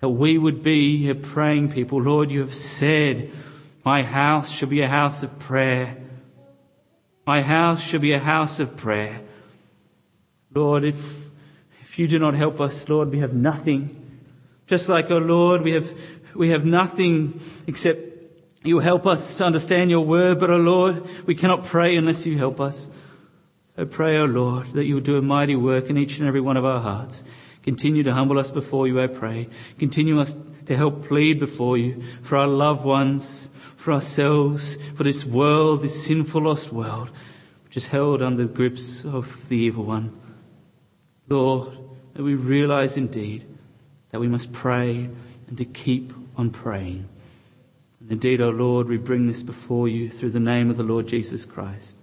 that 0.00 0.08
we 0.08 0.38
would 0.38 0.62
be 0.62 1.08
a 1.10 1.14
praying 1.14 1.70
people. 1.70 2.02
Lord, 2.02 2.30
you 2.30 2.40
have 2.40 2.54
said, 2.54 3.30
my 3.84 4.02
house 4.02 4.50
shall 4.50 4.68
be 4.68 4.80
a 4.80 4.88
house 4.88 5.22
of 5.22 5.38
prayer. 5.38 5.96
My 7.26 7.42
house 7.42 7.80
shall 7.80 8.00
be 8.00 8.12
a 8.12 8.18
house 8.18 8.60
of 8.60 8.76
prayer. 8.76 9.20
Lord, 10.54 10.84
if, 10.84 11.16
if 11.82 11.98
you 11.98 12.08
do 12.08 12.18
not 12.18 12.34
help 12.34 12.60
us, 12.60 12.88
Lord, 12.88 13.10
we 13.10 13.20
have 13.20 13.34
nothing. 13.34 13.96
Just 14.66 14.88
like, 14.88 15.10
oh 15.10 15.18
Lord, 15.18 15.62
we 15.62 15.72
have, 15.72 15.92
we 16.34 16.50
have 16.50 16.64
nothing 16.64 17.40
except 17.66 18.10
you 18.62 18.78
help 18.78 19.06
us 19.06 19.36
to 19.36 19.44
understand 19.44 19.90
your 19.90 20.04
word, 20.04 20.38
but, 20.38 20.50
oh 20.50 20.56
Lord, 20.56 21.08
we 21.26 21.34
cannot 21.34 21.64
pray 21.64 21.96
unless 21.96 22.26
you 22.26 22.36
help 22.36 22.60
us. 22.60 22.88
I 23.76 23.84
pray, 23.84 24.18
oh 24.18 24.26
Lord, 24.26 24.72
that 24.74 24.84
you 24.84 24.96
will 24.96 25.02
do 25.02 25.16
a 25.16 25.22
mighty 25.22 25.56
work 25.56 25.88
in 25.88 25.96
each 25.96 26.18
and 26.18 26.28
every 26.28 26.42
one 26.42 26.58
of 26.58 26.64
our 26.66 26.80
hearts. 26.80 27.24
Continue 27.70 28.02
to 28.02 28.12
humble 28.12 28.40
us 28.40 28.50
before 28.50 28.88
you, 28.88 29.00
I 29.00 29.06
pray. 29.06 29.48
Continue 29.78 30.18
us 30.18 30.34
to 30.66 30.76
help 30.76 31.06
plead 31.06 31.38
before 31.38 31.78
you 31.78 32.02
for 32.20 32.36
our 32.36 32.48
loved 32.48 32.84
ones, 32.84 33.48
for 33.76 33.92
ourselves, 33.92 34.76
for 34.96 35.04
this 35.04 35.24
world, 35.24 35.82
this 35.82 36.04
sinful, 36.04 36.42
lost 36.42 36.72
world, 36.72 37.12
which 37.62 37.76
is 37.76 37.86
held 37.86 38.22
under 38.22 38.42
the 38.42 38.52
grips 38.52 39.04
of 39.04 39.48
the 39.48 39.56
evil 39.56 39.84
one. 39.84 40.20
Lord, 41.28 41.78
that 42.14 42.24
we 42.24 42.34
realize 42.34 42.96
indeed 42.96 43.46
that 44.10 44.18
we 44.18 44.26
must 44.26 44.52
pray 44.52 45.08
and 45.46 45.56
to 45.56 45.64
keep 45.64 46.12
on 46.36 46.50
praying. 46.50 47.08
And 48.00 48.10
indeed, 48.10 48.40
O 48.40 48.48
oh 48.48 48.50
Lord, 48.50 48.88
we 48.88 48.96
bring 48.96 49.28
this 49.28 49.44
before 49.44 49.86
you 49.86 50.10
through 50.10 50.30
the 50.30 50.40
name 50.40 50.70
of 50.70 50.76
the 50.76 50.82
Lord 50.82 51.06
Jesus 51.06 51.44
Christ. 51.44 51.94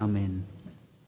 Amen. 0.00 0.46